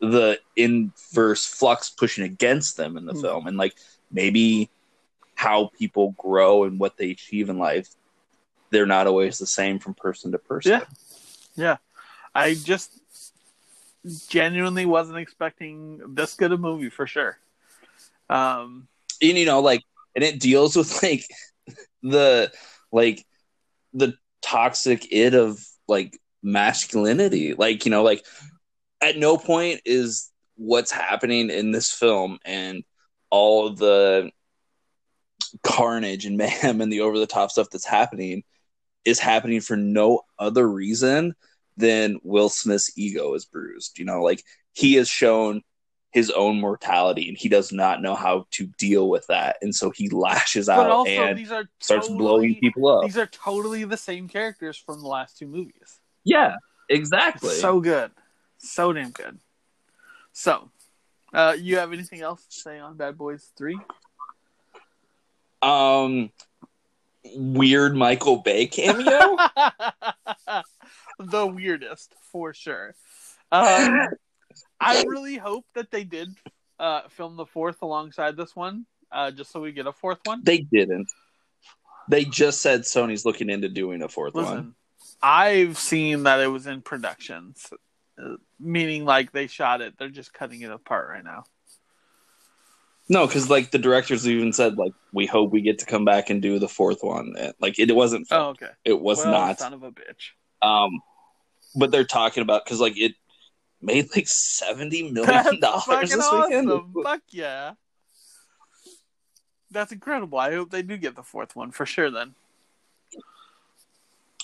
the 0.00 0.38
inverse 0.56 1.44
flux 1.46 1.90
pushing 1.90 2.24
against 2.24 2.76
them 2.76 2.96
in 2.96 3.04
the 3.04 3.12
Hmm. 3.12 3.20
film 3.20 3.46
and 3.46 3.56
like 3.56 3.74
maybe 4.10 4.68
how 5.36 5.70
people 5.78 6.14
grow 6.18 6.64
and 6.64 6.78
what 6.80 6.96
they 6.96 7.10
achieve 7.10 7.48
in 7.48 7.58
life 7.58 7.88
they're 8.70 8.86
not 8.86 9.06
always 9.06 9.38
the 9.38 9.46
same 9.46 9.78
from 9.78 9.94
person 9.94 10.32
to 10.32 10.38
person 10.38 10.72
Yeah. 10.72 10.84
Yeah. 11.54 11.76
I 12.34 12.54
just 12.54 13.01
genuinely 14.28 14.86
wasn't 14.86 15.18
expecting 15.18 16.00
this 16.14 16.34
good 16.34 16.52
a 16.52 16.58
movie 16.58 16.90
for 16.90 17.06
sure. 17.06 17.38
Um, 18.28 18.88
and 19.22 19.38
you 19.38 19.46
know 19.46 19.60
like 19.60 19.82
and 20.14 20.24
it 20.24 20.40
deals 20.40 20.76
with 20.76 21.02
like 21.02 21.24
the 22.02 22.52
like 22.90 23.24
the 23.94 24.14
toxic 24.42 25.12
id 25.12 25.34
of 25.34 25.60
like 25.86 26.18
masculinity 26.42 27.54
like 27.54 27.84
you 27.84 27.90
know 27.90 28.02
like 28.02 28.24
at 29.00 29.16
no 29.16 29.36
point 29.36 29.80
is 29.84 30.30
what's 30.56 30.90
happening 30.90 31.50
in 31.50 31.70
this 31.70 31.92
film 31.92 32.38
and 32.44 32.82
all 33.30 33.70
the 33.70 34.30
carnage 35.62 36.26
and 36.26 36.36
mayhem 36.36 36.80
and 36.80 36.92
the 36.92 37.00
over 37.00 37.18
the 37.18 37.26
top 37.26 37.50
stuff 37.50 37.68
that's 37.70 37.86
happening 37.86 38.42
is 39.04 39.18
happening 39.18 39.60
for 39.60 39.76
no 39.76 40.22
other 40.38 40.68
reason 40.68 41.34
than 41.76 42.20
Will 42.22 42.48
Smith's 42.48 42.96
ego 42.96 43.34
is 43.34 43.44
bruised. 43.44 43.98
You 43.98 44.04
know, 44.04 44.22
like 44.22 44.42
he 44.72 44.94
has 44.94 45.08
shown 45.08 45.62
his 46.12 46.30
own 46.30 46.60
mortality 46.60 47.28
and 47.28 47.38
he 47.38 47.48
does 47.48 47.72
not 47.72 48.02
know 48.02 48.14
how 48.14 48.46
to 48.52 48.66
deal 48.78 49.08
with 49.08 49.26
that. 49.28 49.56
And 49.62 49.74
so 49.74 49.90
he 49.90 50.10
lashes 50.10 50.66
but 50.66 50.90
out 50.90 51.08
and 51.08 51.50
are 51.50 51.64
starts 51.80 52.08
blowing 52.08 52.56
people 52.56 52.86
up. 52.88 53.04
These 53.04 53.16
are 53.16 53.26
totally 53.26 53.84
the 53.84 53.96
same 53.96 54.28
characters 54.28 54.76
from 54.76 55.00
the 55.00 55.08
last 55.08 55.38
two 55.38 55.46
movies. 55.46 56.00
Yeah, 56.24 56.56
exactly. 56.88 57.54
So 57.54 57.80
good, 57.80 58.10
so 58.58 58.92
damn 58.92 59.10
good. 59.10 59.38
So, 60.34 60.70
uh, 61.32 61.56
you 61.58 61.78
have 61.78 61.92
anything 61.92 62.20
else 62.20 62.44
to 62.46 62.60
say 62.60 62.78
on 62.78 62.96
Bad 62.96 63.16
Boys 63.16 63.50
Three? 63.56 63.80
um 65.62 66.30
weird 67.36 67.96
Michael 67.96 68.38
Bay 68.38 68.66
cameo. 68.66 69.36
the 71.18 71.46
weirdest 71.46 72.14
for 72.30 72.54
sure. 72.54 72.94
Um, 73.50 74.08
I 74.80 75.04
really 75.06 75.36
hope 75.36 75.64
that 75.74 75.90
they 75.90 76.04
did 76.04 76.28
uh, 76.78 77.08
film 77.08 77.36
the 77.36 77.46
fourth 77.46 77.82
alongside 77.82 78.36
this 78.36 78.56
one, 78.56 78.86
uh, 79.10 79.30
just 79.30 79.52
so 79.52 79.60
we 79.60 79.72
get 79.72 79.86
a 79.86 79.92
fourth 79.92 80.18
one. 80.24 80.42
they 80.42 80.58
didn't. 80.58 81.08
They 82.08 82.24
just 82.24 82.60
said 82.60 82.80
Sony's 82.80 83.24
looking 83.24 83.48
into 83.48 83.68
doing 83.68 84.02
a 84.02 84.08
fourth 84.08 84.34
one. 84.34 84.74
I've 85.22 85.78
seen 85.78 86.24
that 86.24 86.40
it 86.40 86.48
was 86.48 86.66
in 86.66 86.82
production, 86.82 87.54
uh, 88.20 88.36
meaning 88.58 89.04
like 89.04 89.30
they 89.30 89.46
shot 89.46 89.80
it. 89.80 89.94
They're 89.96 90.08
just 90.08 90.34
cutting 90.34 90.62
it 90.62 90.70
apart 90.70 91.08
right 91.08 91.24
now. 91.24 91.44
No, 93.08 93.26
because 93.26 93.50
like 93.50 93.70
the 93.70 93.78
directors 93.78 94.26
even 94.26 94.52
said 94.52 94.78
like 94.78 94.94
we 95.12 95.26
hope 95.26 95.52
we 95.52 95.60
get 95.60 95.80
to 95.80 95.86
come 95.86 96.04
back 96.04 96.30
and 96.30 96.40
do 96.40 96.58
the 96.58 96.68
fourth 96.68 97.02
one. 97.02 97.34
Like 97.60 97.78
it, 97.78 97.94
wasn't. 97.94 98.28
Oh, 98.30 98.50
okay. 98.50 98.70
It 98.84 99.00
was 99.00 99.18
well, 99.18 99.30
not. 99.30 99.58
Son 99.58 99.74
of 99.74 99.82
a 99.82 99.92
bitch. 99.92 100.30
Um, 100.62 101.00
but 101.74 101.90
they're 101.90 102.04
talking 102.04 102.42
about 102.42 102.64
because 102.64 102.80
like 102.80 102.98
it 102.98 103.14
made 103.80 104.08
like 104.14 104.28
seventy 104.28 105.10
million 105.10 105.60
dollars 105.60 106.10
this 106.10 106.32
weekend. 106.32 106.70
awesome. 106.70 106.94
Fuck 107.02 107.22
yeah. 107.30 107.72
That's 109.70 109.92
incredible. 109.92 110.38
I 110.38 110.52
hope 110.52 110.70
they 110.70 110.82
do 110.82 110.96
get 110.96 111.16
the 111.16 111.22
fourth 111.22 111.56
one 111.56 111.70
for 111.70 111.86
sure. 111.86 112.10
Then 112.10 112.34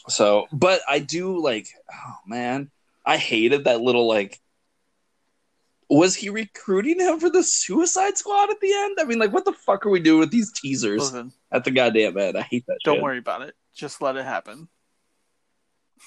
So, 0.09 0.47
but 0.53 0.81
I 0.89 0.99
do 0.99 1.39
like. 1.41 1.69
Oh 1.93 2.17
man, 2.27 2.71
I 3.05 3.17
hated 3.17 3.65
that 3.65 3.81
little 3.81 4.09
like. 4.09 4.41
Was 5.91 6.15
he 6.15 6.29
recruiting 6.29 7.01
him 7.01 7.19
for 7.19 7.31
the 7.31 7.43
Suicide 7.43 8.19
Squad 8.19 8.51
at 8.51 8.61
the 8.61 8.71
end? 8.75 8.99
I 9.01 9.05
mean, 9.05 9.19
like, 9.19 9.33
what 9.33 9.47
the 9.47 9.55
fuck 9.55 9.87
are 9.87 9.89
we 9.89 10.01
doing 10.01 10.21
with 10.21 10.31
these 10.31 10.53
teasers 10.53 11.01
listen, 11.01 11.33
at 11.51 11.65
the 11.65 11.71
goddamn 11.71 12.19
end? 12.19 12.37
I 12.37 12.43
hate 12.43 12.67
that. 12.67 12.77
don't 12.85 12.97
shit. 12.97 13.03
worry 13.03 13.17
about 13.17 13.41
it. 13.41 13.55
Just 13.75 14.03
let 14.03 14.17
it 14.17 14.25
happen. 14.27 14.69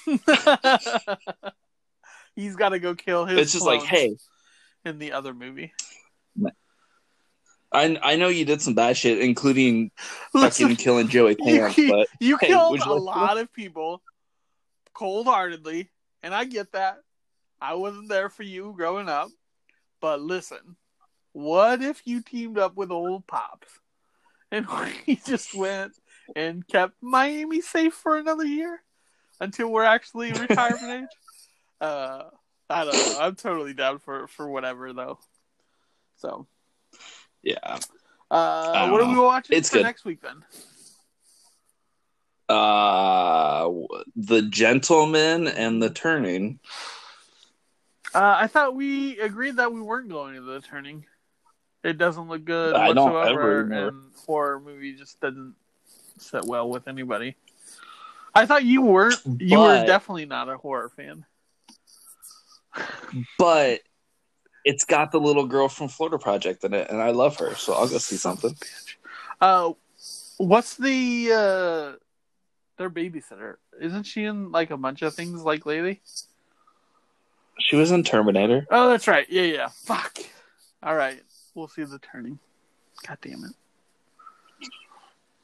He's 2.36 2.56
got 2.56 2.70
to 2.70 2.78
go 2.78 2.94
kill 2.94 3.26
his. 3.26 3.38
It's 3.38 3.52
just 3.52 3.66
like, 3.66 3.82
hey, 3.82 4.16
in 4.84 4.98
the 4.98 5.12
other 5.12 5.34
movie. 5.34 5.72
I 7.72 7.98
I 8.02 8.16
know 8.16 8.28
you 8.28 8.44
did 8.44 8.60
some 8.60 8.74
bad 8.74 8.96
shit, 8.96 9.18
including 9.20 9.90
Listen, 10.34 10.68
fucking 10.68 10.76
killing 10.76 11.08
Joey 11.08 11.36
you, 11.38 11.44
Pants, 11.44 11.80
but 11.88 12.08
you 12.20 12.36
hey, 12.40 12.48
killed 12.48 12.78
you 12.78 12.92
a 12.92 12.94
like 12.94 13.16
lot 13.16 13.38
of 13.38 13.52
people 13.52 14.02
cold 14.94 15.26
heartedly, 15.26 15.90
and 16.22 16.34
I 16.34 16.44
get 16.44 16.72
that. 16.72 16.98
I 17.60 17.74
wasn't 17.74 18.08
there 18.08 18.28
for 18.28 18.42
you 18.42 18.74
growing 18.76 19.08
up, 19.08 19.30
but 20.00 20.20
listen, 20.20 20.76
what 21.32 21.80
if 21.80 22.02
you 22.04 22.20
teamed 22.20 22.58
up 22.58 22.76
with 22.76 22.90
old 22.90 23.26
pops 23.26 23.68
and 24.50 24.66
we 25.06 25.16
just 25.24 25.54
went 25.54 25.92
and 26.36 26.66
kept 26.66 26.94
Miami 27.00 27.60
safe 27.60 27.94
for 27.94 28.16
another 28.16 28.44
year 28.44 28.82
until 29.42 29.70
we're 29.70 29.84
actually 29.84 30.32
retirement 30.32 30.82
age? 31.02 31.16
Uh, 31.80 32.24
I 32.70 32.84
don't 32.84 32.94
know. 32.94 33.16
I'm 33.20 33.34
totally 33.34 33.74
down 33.74 33.98
for 33.98 34.28
for 34.28 34.48
whatever 34.48 34.92
though. 34.92 35.18
So, 36.16 36.46
yeah. 37.42 37.78
uh, 38.30 38.88
what 38.88 39.02
are 39.02 39.12
we 39.12 39.18
watching 39.18 39.56
It's 39.56 39.68
for 39.68 39.78
good. 39.78 39.82
next 39.82 40.04
week 40.04 40.22
then? 40.22 40.44
Uh, 42.48 43.68
the 44.14 44.42
gentleman 44.42 45.48
and 45.48 45.82
the 45.82 45.90
turning. 45.90 46.60
Uh, 48.14 48.36
I 48.40 48.46
thought 48.46 48.76
we 48.76 49.18
agreed 49.18 49.56
that 49.56 49.72
we 49.72 49.80
weren't 49.80 50.10
going 50.10 50.34
to 50.34 50.42
the 50.42 50.60
turning. 50.60 51.06
It 51.82 51.98
doesn't 51.98 52.28
look 52.28 52.44
good 52.44 52.74
I 52.74 52.92
don't 52.92 53.12
whatsoever, 53.12 53.60
ever 53.60 53.88
and 53.88 54.02
horror 54.26 54.60
movie 54.60 54.94
just 54.94 55.18
doesn't 55.20 55.54
sit 56.18 56.44
well 56.44 56.68
with 56.68 56.86
anybody. 56.86 57.36
I 58.34 58.46
thought 58.46 58.64
you 58.64 58.82
weren't. 58.82 59.20
You 59.38 59.60
were 59.60 59.86
definitely 59.86 60.26
not 60.26 60.48
a 60.48 60.56
horror 60.56 60.90
fan. 60.96 61.24
but 63.38 63.80
it's 64.64 64.84
got 64.84 65.12
the 65.12 65.20
little 65.20 65.46
girl 65.46 65.68
from 65.68 65.88
Florida 65.88 66.18
Project 66.18 66.64
in 66.64 66.72
it, 66.72 66.90
and 66.90 67.02
I 67.02 67.10
love 67.10 67.36
her, 67.38 67.54
so 67.54 67.74
I'll 67.74 67.88
go 67.88 67.98
see 67.98 68.16
something. 68.16 68.56
Uh, 69.40 69.72
what's 70.38 70.76
the 70.76 71.30
uh, 71.32 71.92
their 72.78 72.90
babysitter? 72.90 73.56
Isn't 73.80 74.04
she 74.04 74.24
in 74.24 74.52
like 74.52 74.70
a 74.70 74.76
bunch 74.76 75.02
of 75.02 75.14
things 75.14 75.42
like 75.42 75.66
lately? 75.66 76.00
She 77.60 77.76
was 77.76 77.90
in 77.90 78.02
Terminator. 78.02 78.66
Oh, 78.70 78.90
that's 78.90 79.06
right. 79.06 79.26
Yeah, 79.28 79.42
yeah. 79.42 79.68
Fuck. 79.68 80.18
All 80.82 80.94
right, 80.94 81.20
we'll 81.54 81.68
see 81.68 81.84
the 81.84 81.98
turning. 81.98 82.38
God 83.06 83.18
damn 83.20 83.44
it. 83.44 83.52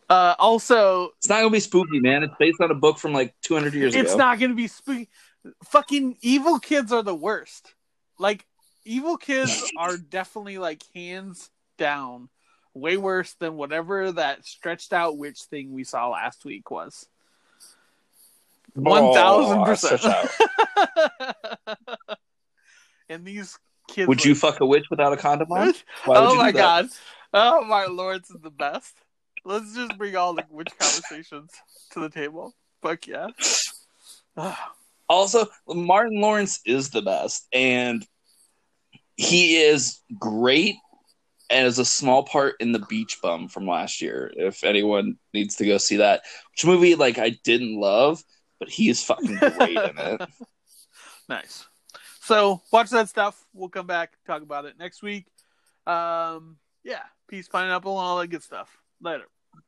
Uh, 0.09 0.35
also, 0.39 1.11
It's 1.19 1.29
not 1.29 1.41
gonna 1.41 1.51
be 1.51 1.61
spooky, 1.61 2.01
man. 2.01 2.23
It's 2.23 2.35
based 2.39 2.61
on 2.61 2.71
a 2.71 2.75
book 2.75 2.99
from 2.99 3.13
like 3.13 3.35
200 3.43 3.75
years 3.75 3.95
it's 3.95 4.01
ago. 4.01 4.03
It's 4.03 4.17
not 4.17 4.39
going 4.39 4.51
to 4.51 4.57
be 4.57 4.67
spooky. 4.67 5.09
Fucking 5.65 6.17
evil 6.23 6.59
kids 6.59 6.93
are 6.93 7.03
the 7.03 7.15
worst. 7.15 7.75
Like 8.19 8.47
evil 8.85 9.17
kids 9.17 9.71
are 9.79 9.97
definitely 9.97 10.59
like 10.59 10.83
hands 10.95 11.51
down 11.77 12.29
way 12.75 12.97
worse 12.97 13.35
than 13.35 13.57
whatever 13.57 14.13
that 14.13 14.47
stretched 14.47 14.93
out 14.93 15.19
witch 15.19 15.41
thing 15.43 15.73
we 15.73 15.85
saw 15.85 16.09
last 16.09 16.45
week 16.45 16.71
was. 16.71 17.07
One 18.75 19.13
thousand 19.13 19.65
percent. 19.65 20.03
And 23.11 23.25
these 23.25 23.59
kids. 23.89 24.07
Would 24.07 24.25
you 24.25 24.35
fuck 24.35 24.61
a 24.61 24.67
witch 24.67 24.85
without 24.91 25.13
a 25.13 25.17
condom 25.17 25.51
on? 25.51 25.73
Oh 26.07 26.35
my 26.37 26.53
god! 26.53 26.89
Oh 27.33 27.65
my 27.65 27.87
lord, 27.87 28.23
this 28.23 28.31
is 28.31 28.41
the 28.43 28.51
best. 28.51 28.95
Let's 29.45 29.75
just 29.75 29.97
bring 29.99 30.17
all 30.17 30.35
the 30.35 30.45
witch 30.51 30.73
conversations 30.79 31.51
to 31.93 32.01
the 32.01 32.11
table. 32.11 32.55
Fuck 32.83 33.07
yeah. 33.07 33.29
Also, 35.11 35.47
Martin 35.67 36.21
Lawrence 36.21 36.61
is 36.67 36.91
the 36.91 37.01
best, 37.01 37.47
and 37.51 38.07
he 39.17 39.57
is 39.57 40.01
great 40.19 40.77
And 41.49 41.67
as 41.67 41.79
a 41.79 41.85
small 41.87 42.25
part 42.25 42.57
in 42.61 42.73
the 42.73 42.79
Beach 42.91 43.19
Bum 43.23 43.49
from 43.49 43.67
last 43.67 44.03
year. 44.03 44.31
If 44.37 44.65
anyone 44.65 45.17
needs 45.33 45.57
to 45.57 45.65
go 45.65 45.79
see 45.79 45.97
that, 45.97 46.25
which 46.51 46.67
movie 46.67 46.95
like 46.95 47.17
I 47.19 47.31
didn't 47.43 47.81
love, 47.81 48.23
but 48.59 48.69
he 48.69 48.91
is 48.91 49.03
fucking 49.03 49.37
great 49.37 49.77
in 49.77 49.99
it. 49.99 50.21
Nice. 51.29 51.67
So 52.21 52.63
watch 52.73 52.89
that 52.91 53.09
stuff. 53.11 53.45
We'll 53.53 53.69
come 53.69 53.87
back 53.87 54.13
talk 54.27 54.43
about 54.43 54.65
it 54.65 54.79
next 54.79 55.03
week. 55.03 55.27
Um, 55.87 56.57
yeah, 56.85 57.03
peace, 57.29 57.49
pineapple, 57.49 57.93
and 57.93 58.01
all 58.01 58.19
that 58.19 58.29
good 58.29 58.43
stuff. 58.43 58.79
Later. 59.01 59.29